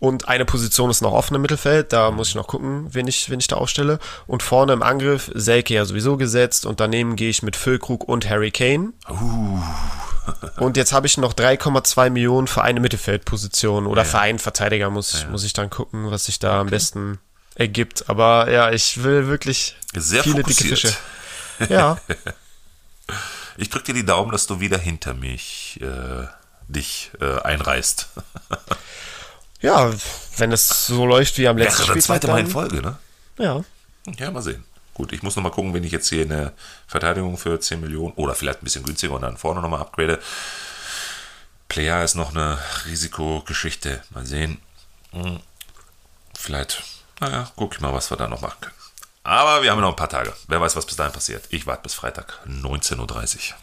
[0.00, 3.30] Und eine Position ist noch offen im Mittelfeld, da muss ich noch gucken, wen ich,
[3.30, 3.98] wen ich da aufstelle.
[4.26, 8.28] Und vorne im Angriff, Selke ja sowieso gesetzt und daneben gehe ich mit Füllkrug und
[8.28, 8.92] Harry Kane.
[9.10, 9.60] Uh.
[10.58, 14.08] und jetzt habe ich noch 3,2 Millionen für eine Mittelfeldposition oder ja.
[14.08, 15.28] für einen Verteidiger, muss, ja.
[15.30, 16.60] muss ich dann gucken, was sich da okay.
[16.60, 17.18] am besten
[17.56, 18.08] ergibt.
[18.08, 20.70] Aber ja, ich will wirklich Sehr viele fokussiert.
[20.70, 20.96] dicke Fische.
[21.68, 21.98] Ja.
[23.56, 26.28] Ich drücke dir die Daumen, dass du wieder hinter mich äh,
[26.68, 28.08] dich äh, einreißt.
[29.60, 29.92] ja,
[30.36, 31.94] wenn es so läuft wie am letzten Spiel.
[31.96, 32.98] das zweite Mal in Folge, ne?
[33.38, 33.64] Ja.
[34.18, 34.64] Ja, mal sehen.
[34.94, 36.52] Gut, ich muss noch mal gucken, wenn ich jetzt hier eine
[36.86, 40.18] Verteidigung für 10 Millionen oder vielleicht ein bisschen günstiger und dann vorne nochmal upgrade.
[41.68, 44.02] Player ist noch eine Risikogeschichte.
[44.10, 44.60] Mal sehen.
[45.12, 45.40] Hm.
[46.36, 46.82] Vielleicht,
[47.20, 48.74] naja, guck ich mal, was wir da noch machen können.
[49.24, 50.32] Aber wir haben noch ein paar Tage.
[50.48, 51.44] Wer weiß, was bis dahin passiert.
[51.50, 53.56] Ich warte bis Freitag, 19.30 Uhr.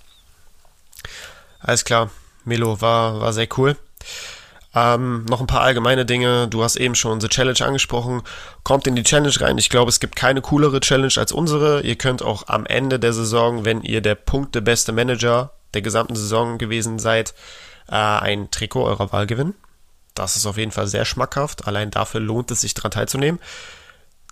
[1.60, 2.12] Alles klar.
[2.44, 3.76] Melo war, war sehr cool.
[4.76, 6.50] Ähm, noch ein paar allgemeine Dinge.
[6.50, 8.22] Du hast eben schon The Challenge angesprochen.
[8.64, 9.58] Kommt in die Challenge rein.
[9.58, 11.82] Ich glaube, es gibt keine coolere Challenge als unsere.
[11.82, 16.58] Ihr könnt auch am Ende der Saison, wenn ihr der punktebeste Manager der gesamten Saison
[16.58, 17.34] gewesen seid,
[17.88, 19.54] äh, ein Trikot eurer Wahl gewinnen.
[20.14, 21.68] Das ist auf jeden Fall sehr schmackhaft.
[21.68, 23.40] Allein dafür lohnt es sich daran teilzunehmen.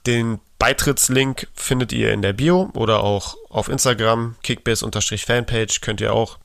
[0.05, 6.39] Den Beitrittslink findet ihr in der Bio oder auch auf Instagram, kickbase-fanpage, könnt ihr auch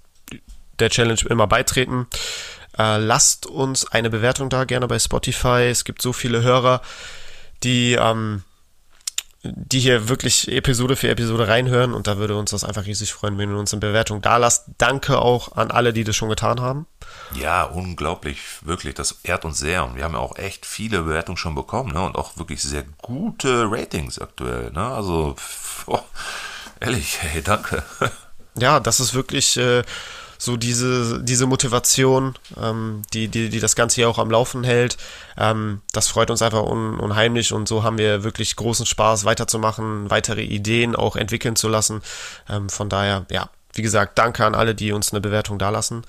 [0.78, 2.07] der Challenge immer beitreten.
[2.79, 5.68] Äh, lasst uns eine Bewertung da, gerne bei Spotify.
[5.70, 6.81] Es gibt so viele Hörer,
[7.64, 8.45] die, ähm,
[9.43, 13.39] die hier wirklich Episode für Episode reinhören und da würde uns das einfach riesig freuen,
[13.39, 14.66] wenn ihr uns eine Bewertung da lasst.
[14.79, 16.87] Danke auch an alle, die das schon getan haben.
[17.35, 18.95] Ja, unglaublich, wirklich.
[18.95, 19.85] Das ehrt uns sehr.
[19.85, 22.03] Und wir haben ja auch echt viele Bewertungen schon bekommen ne?
[22.03, 24.70] und auch wirklich sehr gute Ratings aktuell.
[24.70, 24.85] Ne?
[24.85, 25.35] Also,
[25.87, 26.01] oh,
[26.81, 27.83] ehrlich, hey, danke.
[28.57, 29.57] Ja, das ist wirklich.
[29.57, 29.83] Äh,
[30.39, 34.97] so diese, diese Motivation, ähm, die, die, die das Ganze hier auch am Laufen hält.
[35.36, 40.11] Ähm, das freut uns einfach un, unheimlich und so haben wir wirklich großen Spaß weiterzumachen,
[40.11, 42.03] weitere Ideen auch entwickeln zu lassen.
[42.49, 46.05] Ähm, von daher, ja, wie gesagt, danke an alle, die uns eine Bewertung dalassen.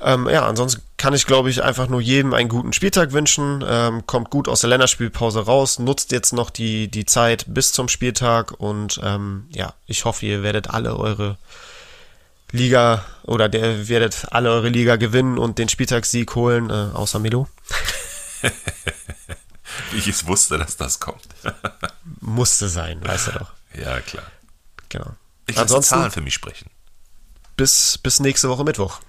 [0.00, 3.64] Ähm, ja, ansonsten kann ich, glaube ich, einfach nur jedem einen guten Spieltag wünschen.
[3.66, 7.88] Ähm, kommt gut aus der Länderspielpause raus, nutzt jetzt noch die, die Zeit bis zum
[7.88, 11.36] Spieltag und ähm, ja, ich hoffe, ihr werdet alle eure
[12.52, 17.48] Liga oder der werdet alle eure Liga gewinnen und den Spieltagssieg holen, äh, außer Milo.
[19.90, 21.26] Wie ich es wusste, dass das kommt.
[22.20, 23.52] Musste sein, weißt du doch.
[23.74, 24.24] Ja, klar.
[24.90, 25.16] Genau.
[25.46, 26.70] Ich Ansonsten, Zahlen für mich sprechen.
[27.56, 29.00] Bis, bis nächste Woche Mittwoch.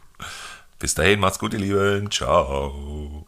[0.79, 2.11] Bis dahin, macht's gut, ihr Lieben.
[2.11, 3.27] Ciao.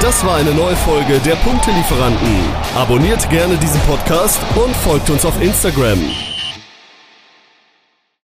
[0.00, 2.28] Das war eine neue Folge der Punktelieferanten.
[2.76, 5.98] Abonniert gerne diesen Podcast und folgt uns auf Instagram.